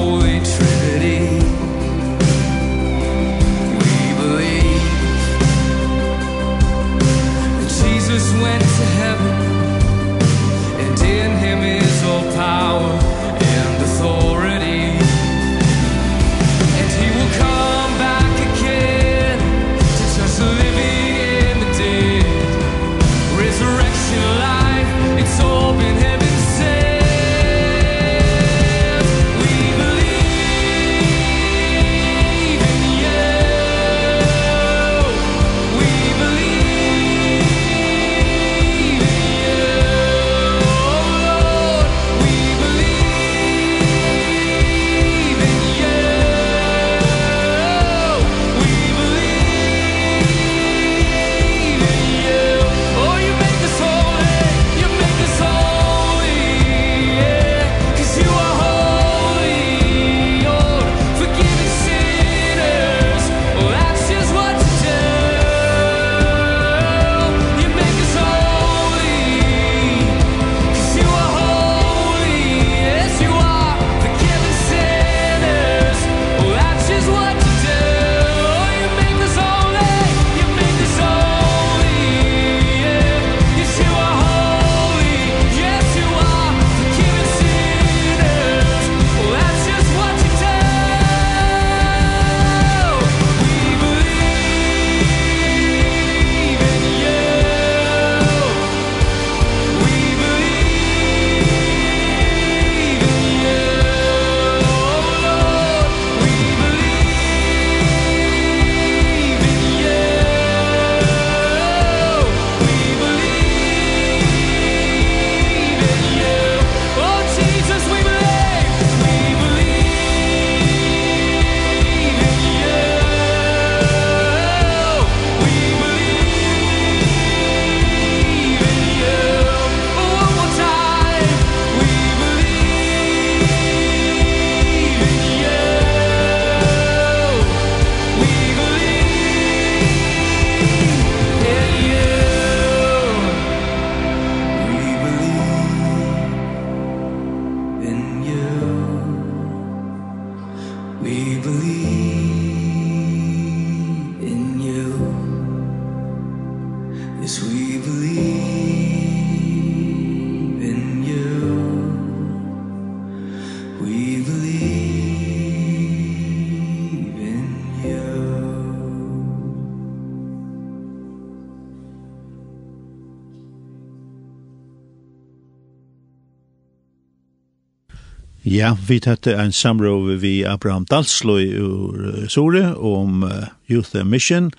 Ja, 178.48 178.78
vi 178.88 179.00
tatt 179.04 179.28
en 179.28 179.52
samråd 179.52 180.22
vi 180.22 180.46
Abraham 180.48 180.86
Dalsløy 180.88 181.50
ur 181.60 182.28
Sore 182.32 182.70
om 182.80 183.26
uh, 183.28 183.50
Youth 183.68 184.06
Mission 184.08 184.54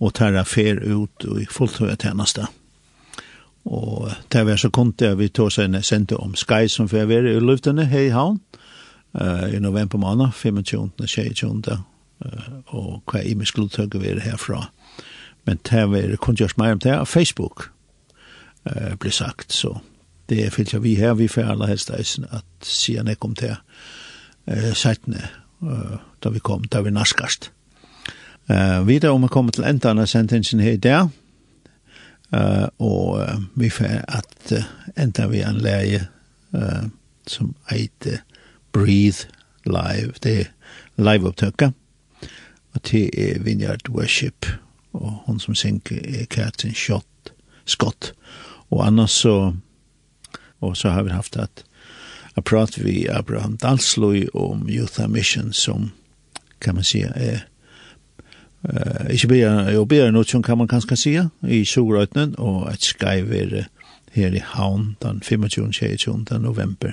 og 0.00 0.14
tæra 0.16 0.46
fer 0.48 0.80
ut 0.80 1.26
i 1.36 1.44
fulltøya 1.44 1.98
tjeneste. 2.00 2.46
Og 3.68 4.08
det 4.32 4.46
var 4.48 4.56
så 4.56 4.70
kunde 4.72 5.10
vi 5.20 5.28
tog 5.28 5.52
seg 5.52 5.68
en 5.68 5.82
sendte 5.84 6.16
om 6.16 6.32
Sky 6.40 6.70
som 6.72 6.88
får 6.88 7.04
være 7.10 7.34
i 7.34 7.42
luftene 7.44 7.84
her 7.90 8.06
i 8.06 8.14
havn 8.16 8.40
uh, 9.12 9.44
i 9.52 9.60
november 9.60 10.00
måned, 10.00 10.32
25. 10.32 10.88
og 10.96 11.08
26. 11.08 11.76
Uh, 12.24 12.48
og 12.72 13.12
hva 13.12 13.20
i 13.20 13.34
min 13.36 13.46
skulle 13.46 13.90
vi 13.92 14.06
være 14.06 14.24
herfra. 14.24 14.70
Men 15.44 15.60
det 15.68 15.84
var 15.90 16.16
kunde 16.16 16.46
gjørs 16.46 16.56
mer 16.56 16.72
om 16.72 16.80
det, 16.80 16.96
Facebook 17.08 17.68
uh, 18.64 18.96
ble 18.96 19.12
sagt, 19.12 19.52
så 19.52 19.76
det 20.28 20.52
fyllt 20.52 20.82
vi 20.82 20.94
her, 20.94 21.14
vi 21.14 21.28
får 21.28 21.42
alle 21.42 21.66
helst 21.66 21.90
eisen 21.90 22.26
at 22.30 22.44
siden 22.62 23.08
jeg 23.08 23.18
kom 23.18 23.34
til 23.34 23.54
eh, 24.46 24.72
settene, 24.74 25.28
uh, 25.62 25.96
da 26.24 26.28
vi 26.28 26.38
kom, 26.38 26.64
da 26.64 26.80
vi 26.80 26.90
naskast. 26.90 27.50
Uh, 28.50 28.86
videre 28.86 29.12
om 29.12 29.22
vi 29.22 29.28
kommer 29.28 29.52
til 29.52 29.64
enden 29.64 29.98
av 29.98 30.06
sentensen 30.06 30.60
her 30.60 30.76
i 30.76 30.82
dag, 30.84 31.08
uh, 32.36 32.68
og 32.78 33.20
uh, 33.20 33.42
vi 33.54 33.70
får 33.70 34.04
at 34.08 34.52
uh, 34.52 34.64
enda 34.96 35.26
vi 35.26 35.42
en 35.42 35.60
leie 35.60 36.06
uh, 36.54 36.88
som 37.26 37.54
eit 37.72 38.08
Breathe 38.72 39.28
Live, 39.64 40.12
det 40.22 40.40
er 40.40 40.52
live-opptøkket, 40.96 41.72
og 42.74 42.82
til 42.82 43.10
er 43.12 43.40
Vineyard 43.42 43.88
Worship, 43.88 44.46
og 44.92 45.22
hun 45.26 45.40
som 45.40 45.54
synker 45.54 46.20
er 46.20 46.24
Katrin 46.24 46.74
Schott, 46.74 47.32
Scott, 47.64 48.12
og 48.70 48.86
annars 48.86 49.10
så 49.10 49.52
Og 50.60 50.76
så 50.76 50.90
har 50.90 51.02
vi 51.02 51.10
haft 51.10 51.36
at 51.36 51.64
jeg 52.36 52.44
pratet 52.44 52.84
vi 52.84 53.06
Abraham 53.10 53.56
Dalsløy 53.56 54.28
om 54.34 54.68
Youth 54.68 55.08
Mission 55.08 55.52
som 55.52 55.90
kan 56.60 56.74
man 56.74 56.84
säga 56.84 57.12
är 57.14 57.34
eh 57.34 57.40
ikke 59.10 59.28
bedre, 59.28 59.72
jo 59.72 59.84
bedre 59.84 60.12
noe 60.12 60.24
som 60.24 60.42
kan 60.42 60.58
man 60.58 60.68
kanskje 60.68 60.96
si 60.96 61.12
i 61.42 61.64
Sorøytnen, 61.64 62.34
og 62.38 62.72
et 62.72 62.82
skriver 62.82 63.68
her 64.12 64.34
i 64.34 64.42
Havn 64.44 64.96
den 65.02 65.22
25. 65.22 65.72
26. 65.72 66.38
november, 66.40 66.92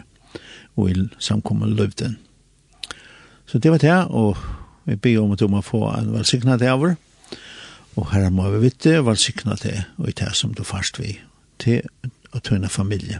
og 0.75 0.89
i 0.89 1.07
samkommet 1.19 1.69
Løvden. 1.69 2.17
Så 3.45 3.59
det 3.59 3.71
var 3.71 3.77
det, 3.77 4.05
og 4.09 4.37
vi 4.85 4.95
ber 4.95 5.19
om 5.19 5.31
at 5.31 5.39
du 5.39 5.47
må 5.47 5.61
få 5.61 5.89
en 5.89 6.13
velsikna 6.13 6.57
til 6.57 6.69
over, 6.69 6.95
og 7.95 8.11
her 8.11 8.29
må 8.29 8.49
vi 8.49 8.59
vite 8.59 9.05
velsikna 9.05 9.55
til, 9.55 9.83
og 9.97 10.09
i 10.09 10.11
det 10.11 10.35
som 10.35 10.53
du 10.53 10.63
først 10.63 10.99
vi, 10.99 11.19
til 11.59 11.81
å 12.33 12.39
tøyne 12.39 12.69
familie. 12.69 13.19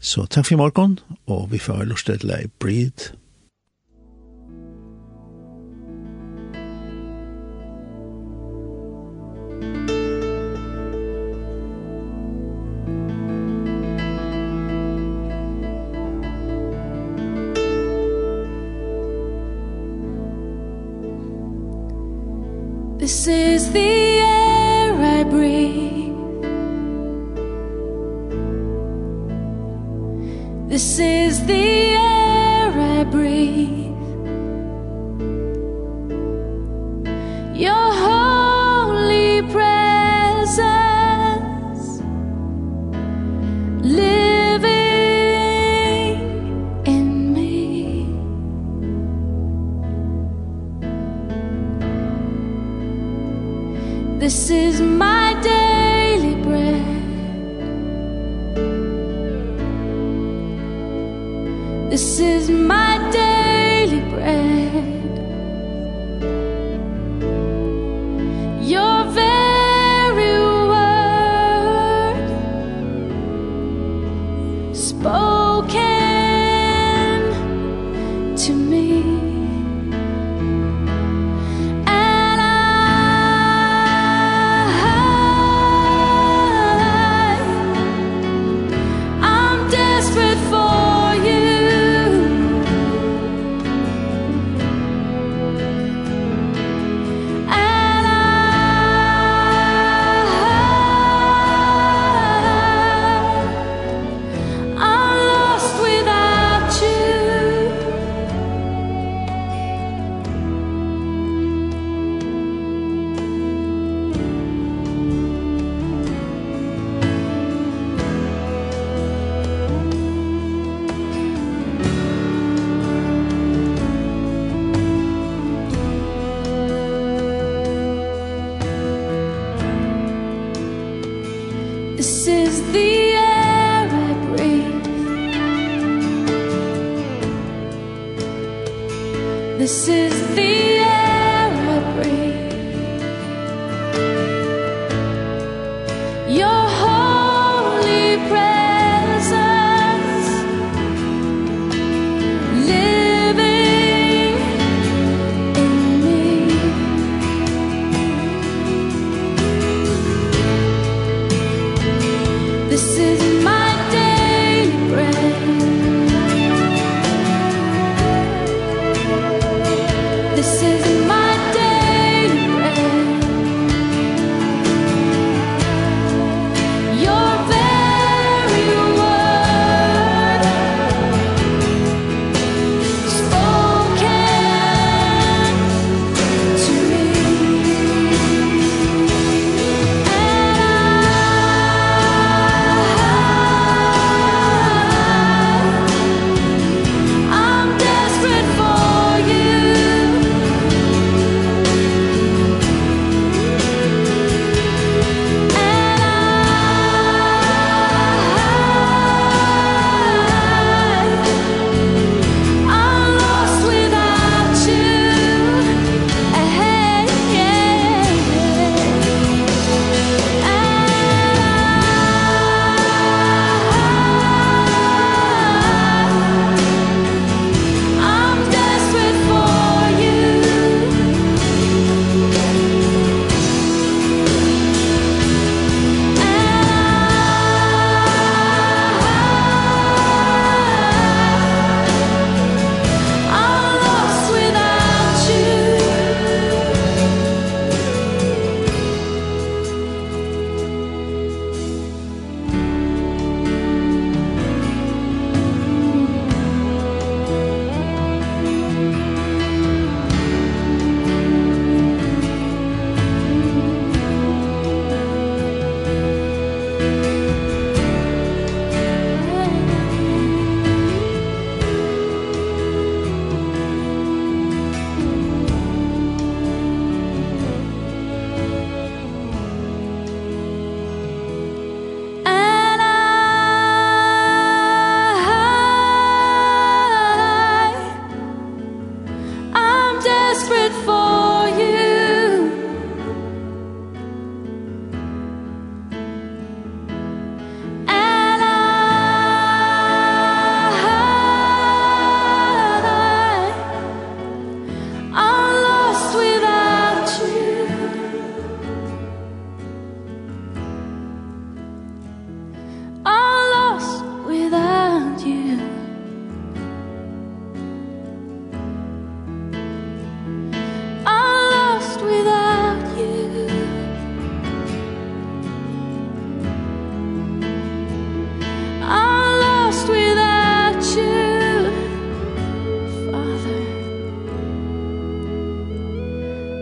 Så 0.00 0.24
takk 0.26 0.46
for 0.48 0.54
i 0.54 0.56
morgen, 0.56 0.98
og 1.28 1.50
vi 1.52 1.58
får 1.60 1.84
lyst 1.90 2.08
til 2.08 2.32
å 2.32 2.38
breathe. 2.62 3.12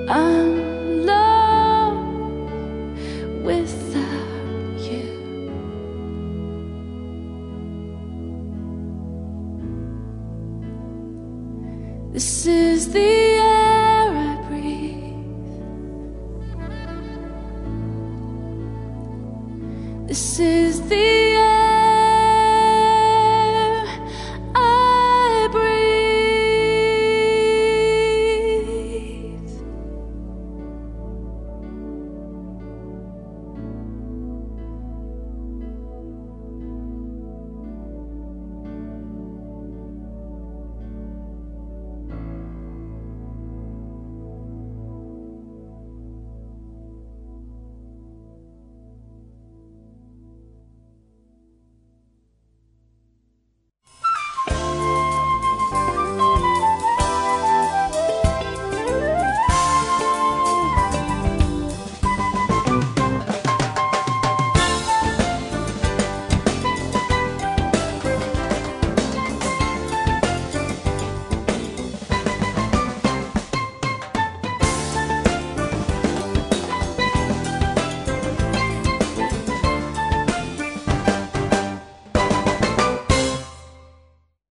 安 0.08 0.67